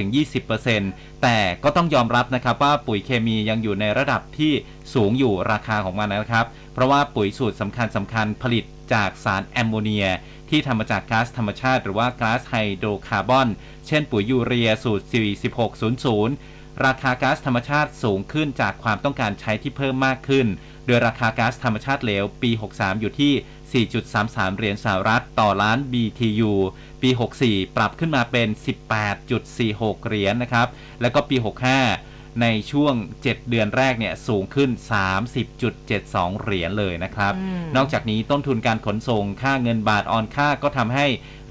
[0.00, 4.52] 15-20%แต่ก็ต้องยอมรับนะครับว่าปุ๋ยเคมียังอยู่ในระดับที่
[4.94, 10.06] สูงอยู่ราคาของมันนะครับ เพราะว่าปุ๋ยสูตรสำคัญสำคัญผลิต จากสารแอมโมเนีย
[10.50, 13.48] ที่ทำมาจากก๊าซธรรมชาติ หรือว่าก๊าซไฮโดรคาร์บอน
[13.86, 15.04] เช่นปุ๋ยยูเรียสูตร
[16.32, 20.46] 4600 ราคาก๊าซธรรมชาติสูงขึ้นจากความต้องการใช้ที่เพิ่มมากขึ้น
[20.86, 23.32] โดยราคาก๊าซธรรมชาติเหลวปี 63 อยู่ที่
[23.86, 26.52] 4.33 เหรียญสหรัฐต่อล้าน BTU
[27.02, 27.10] ปี
[27.42, 28.48] 64 ปรับขึ้นมาเป็น
[29.26, 30.68] 18.46 เหรียญนะครับ
[31.00, 32.05] แล้วก็ปี 65
[32.42, 34.70] ในช่วง 7 เดือนแรกเนี่ยสูงขึ้น
[35.56, 41.06] 30.72 เหรียญเลยนะครับอืมนอกจากนี้ต้นทุนการขนส่งค่าเงินบาทออนค่าก็ทำให้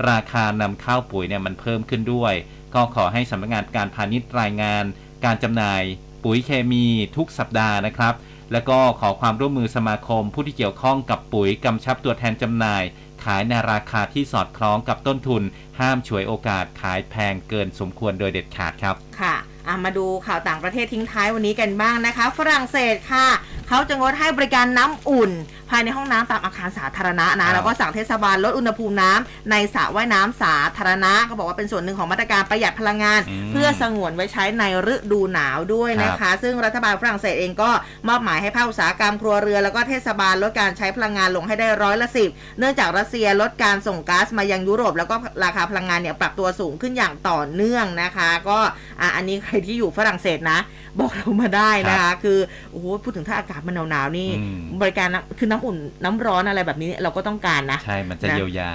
[0.10, 2.34] ราคานำเข้าปุ๋ยเนี่ยมันเพิ่มขึ้นด้วย
[2.74, 4.84] ก็ขอให้สำนักงานการพาณิชย์รายงาน
[5.26, 5.82] การจำหน่าย
[6.24, 6.86] ปุ๋ยเคมี
[7.18, 8.14] ทุกสัปดาห์นะครับ
[8.52, 12.84] แล้วก็ขอความร่วมมือสมาคมผู้ที่เกี่ยวข้องกับปุ๋ยกำชับตัวแทนจำหน่าย
[13.24, 15.44] ขายในราคาที่สอดคล้องกับต้นทุน
[15.80, 19.36] ห้ามฉวยโอกาสขายแพงเกินสมควรโดยเด็ดขาดครับ ค่ะ
[19.68, 23.28] อะมาดูข่าวต่างประเทศทิ้งท้ายวันนี้กันบ้างนะคะ ฝรั่งเศสค่ะ
[23.70, 25.32] เขาจะงดให้บริการน้ำอุ่น
[25.70, 34.64] ภายในห้องน้ำตามอาคารสาธารณะครันะบแล้วก็สั่งเทศบาลลดอุณหภูมิน้ำในสระว่ายน้ำสาธารณะเขาบอกว่าเป็นส่วนหนึ่งของมาตรการประหยัดพลังงานอืมเพื่อสงวนไว้ใช้ใน
[34.94, 37.72] ฤดูหนาวด้วยนะครัคะบซึ่งรัฐบาลฝรั่งเศสเองก็
[38.08, 48.60] มอบหมายให้ภาคอุตสาหกรรมครัวเรือนแล้วก็เทศบาลลดการใช้พลังงานลงให้ได้ร้อยละสิบเนื่องจากรัสเซียลดการส่งก๊าซมายังยุโรป แล้วก็ราคาพลังงานเนี่ยปรับตัวสูงขึ้นอย่างต่อเนื่องนะคะ ก็
[49.06, 50.60] อะอันนี้ใครที่อยู่ฝรั่งเศสนะ
[51.00, 52.40] บอกเรามาได้นะคะ คือ
[52.72, 58.72] โอ้โหพูดถึงถ้าอากาศมันหนาวๆนี่อืมบริการน้ำคือน้ำอุ่นน้ำร้อนอะไรแบบนี้เราก็ต้องการนะใช่มันจะนะเยียวยา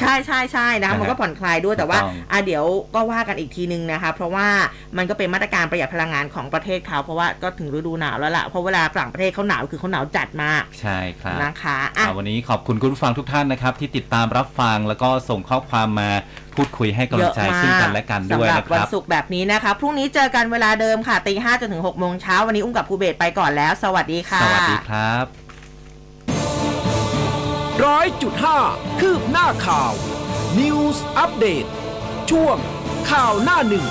[0.00, 4.46] ใช่ใช่ใช่นะนะฮะมันก็ผ่อนคลายด้วยแต่ว่าถูกต้องอะเดี๋ยวก็ว่ากันอีกทีนึงนะคะ เพราะว่า
[4.96, 16.10] มันก็เป็นมาตรการประหยัดพลังงานของประเทศเขาเพราะว่าก็ถึงฤดูหนาวแล้วล่ะเพราะเวลาต่างประเทศเขาหนาวคือเขาหนาวจัดมากใช่ครับนะคะอะอ่าวันนี้ขอบคุณคุณผู้ฟังทุกท่านนะครับ ที่ติดตามรับฟังแล้วก็ส่งข้อความมา
[16.60, 25.24] พูดคุยให้กำลังใจซึ่งกันและกันด้วยสำหรับนะควันรับศุกร์แบบนี้นะคะพรุ่งนี้เจอกันเวลาเดิมค่ะตีห้าจนถึงหกโมงเช้าวันนี้อุ้มกับภูเบศไปก่อนแล้ว สวัสดีค่ะสวัสดีครับ
[27.84, 28.58] ร้อยจุดห้า
[29.00, 29.92] คืบหน้าข่าว
[30.58, 31.64] News อัปเดต
[32.30, 32.56] ช่วง
[33.10, 33.86] ข่าวหน้าหนึ่ง